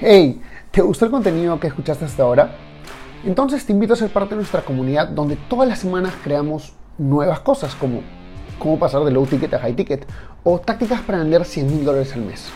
Hey, 0.00 0.40
¿Te 0.70 0.82
gustó 0.82 1.06
el 1.06 1.10
contenido 1.10 1.58
que 1.58 1.66
escuchaste 1.66 2.04
hasta 2.04 2.22
ahora? 2.22 2.50
Entonces 3.24 3.64
te 3.64 3.72
invito 3.72 3.94
a 3.94 3.96
ser 3.96 4.10
parte 4.10 4.30
de 4.30 4.36
nuestra 4.36 4.60
comunidad 4.62 5.08
donde 5.08 5.36
todas 5.36 5.66
las 5.66 5.78
semanas 5.78 6.12
creamos 6.22 6.74
nuevas 6.98 7.40
cosas 7.40 7.74
como 7.74 8.02
cómo 8.58 8.78
pasar 8.78 9.02
de 9.04 9.10
low 9.10 9.24
ticket 9.24 9.54
a 9.54 9.60
high 9.60 9.74
ticket 9.74 10.06
o 10.44 10.58
tácticas 10.60 11.00
para 11.00 11.18
vender 11.18 11.44
100 11.44 11.66
mil 11.66 11.84
dólares 11.84 12.12
al 12.14 12.22
mes. 12.22 12.48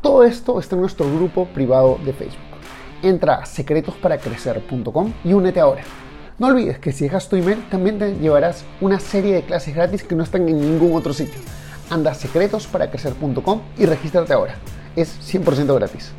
Todo 0.00 0.22
esto 0.22 0.60
está 0.60 0.76
en 0.76 0.82
nuestro 0.82 1.12
grupo 1.12 1.46
privado 1.46 1.98
de 2.04 2.12
Facebook. 2.12 2.38
Entra 3.02 3.36
a 3.36 3.46
secretosparacrecer.com 3.46 5.12
y 5.24 5.32
únete 5.32 5.60
ahora. 5.60 5.82
No 6.38 6.46
olvides 6.46 6.78
que 6.78 6.92
si 6.92 7.04
dejas 7.04 7.28
tu 7.28 7.36
email 7.36 7.64
también 7.68 7.98
te 7.98 8.14
llevarás 8.14 8.64
una 8.80 9.00
serie 9.00 9.34
de 9.34 9.42
clases 9.42 9.74
gratis 9.74 10.04
que 10.04 10.14
no 10.14 10.22
están 10.22 10.48
en 10.48 10.60
ningún 10.60 10.94
otro 10.94 11.12
sitio. 11.12 11.40
Anda 11.90 12.12
a 12.12 12.14
secretosparacrecer.com 12.14 13.60
y 13.76 13.86
regístrate 13.86 14.32
ahora. 14.32 14.54
Es 14.94 15.18
100% 15.34 15.74
gratis. 15.74 16.12